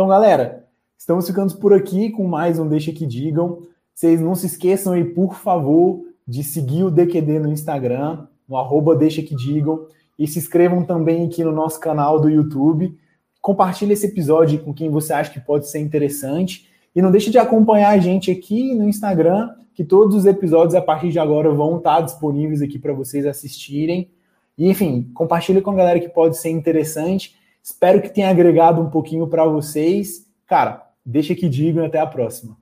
Então, 0.00 0.08
galera, 0.08 0.64
Estamos 0.96 1.26
ficando 1.26 1.54
por 1.58 1.74
aqui 1.74 2.08
com 2.08 2.26
mais 2.26 2.58
um 2.58 2.66
Deixa 2.66 2.90
Que 2.90 3.06
Digam. 3.06 3.60
Vocês 3.94 4.18
não 4.18 4.34
se 4.34 4.46
esqueçam 4.46 4.94
aí, 4.94 5.04
por 5.04 5.34
favor, 5.34 6.06
de 6.26 6.42
seguir 6.42 6.84
o 6.84 6.90
DQD 6.90 7.38
no 7.38 7.52
Instagram, 7.52 8.26
no 8.48 8.56
arroba 8.56 8.96
Deixa 8.96 9.20
Que 9.20 9.36
Digam, 9.36 9.84
e 10.18 10.26
se 10.26 10.38
inscrevam 10.38 10.86
também 10.86 11.26
aqui 11.26 11.44
no 11.44 11.52
nosso 11.52 11.78
canal 11.78 12.18
do 12.18 12.30
YouTube. 12.30 12.98
Compartilhe 13.42 13.92
esse 13.92 14.06
episódio 14.06 14.60
com 14.60 14.72
quem 14.72 14.88
você 14.88 15.12
acha 15.12 15.30
que 15.30 15.38
pode 15.38 15.68
ser 15.68 15.80
interessante. 15.80 16.66
E 16.96 17.02
não 17.02 17.10
deixe 17.10 17.30
de 17.30 17.36
acompanhar 17.36 17.90
a 17.90 17.98
gente 17.98 18.30
aqui 18.30 18.74
no 18.74 18.88
Instagram, 18.88 19.50
que 19.74 19.84
todos 19.84 20.16
os 20.16 20.24
episódios 20.24 20.74
a 20.74 20.80
partir 20.80 21.10
de 21.10 21.18
agora 21.18 21.52
vão 21.52 21.76
estar 21.76 22.00
disponíveis 22.00 22.62
aqui 22.62 22.78
para 22.78 22.94
vocês 22.94 23.26
assistirem. 23.26 24.10
E, 24.56 24.66
enfim, 24.66 25.10
compartilhe 25.12 25.60
com 25.60 25.72
a 25.72 25.76
galera 25.76 26.00
que 26.00 26.08
pode 26.08 26.38
ser 26.38 26.48
interessante. 26.48 27.38
Espero 27.70 28.02
que 28.02 28.08
tenha 28.08 28.28
agregado 28.28 28.80
um 28.80 28.90
pouquinho 28.90 29.28
para 29.28 29.44
vocês. 29.44 30.26
Cara, 30.44 30.90
deixa 31.06 31.36
que 31.36 31.48
digam 31.48 31.84
até 31.84 32.00
a 32.00 32.06
próxima. 32.06 32.56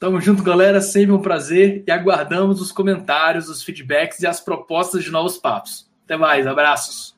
Tamo 0.00 0.20
junto, 0.20 0.42
galera. 0.42 0.80
Sempre 0.80 1.12
um 1.12 1.22
prazer 1.22 1.84
e 1.86 1.90
aguardamos 1.90 2.60
os 2.60 2.72
comentários, 2.72 3.48
os 3.48 3.62
feedbacks 3.62 4.20
e 4.20 4.26
as 4.26 4.40
propostas 4.40 5.04
de 5.04 5.10
novos 5.10 5.38
papos. 5.38 5.88
Até 6.04 6.16
mais, 6.16 6.46
abraços. 6.48 7.16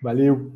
Valeu. 0.00 0.52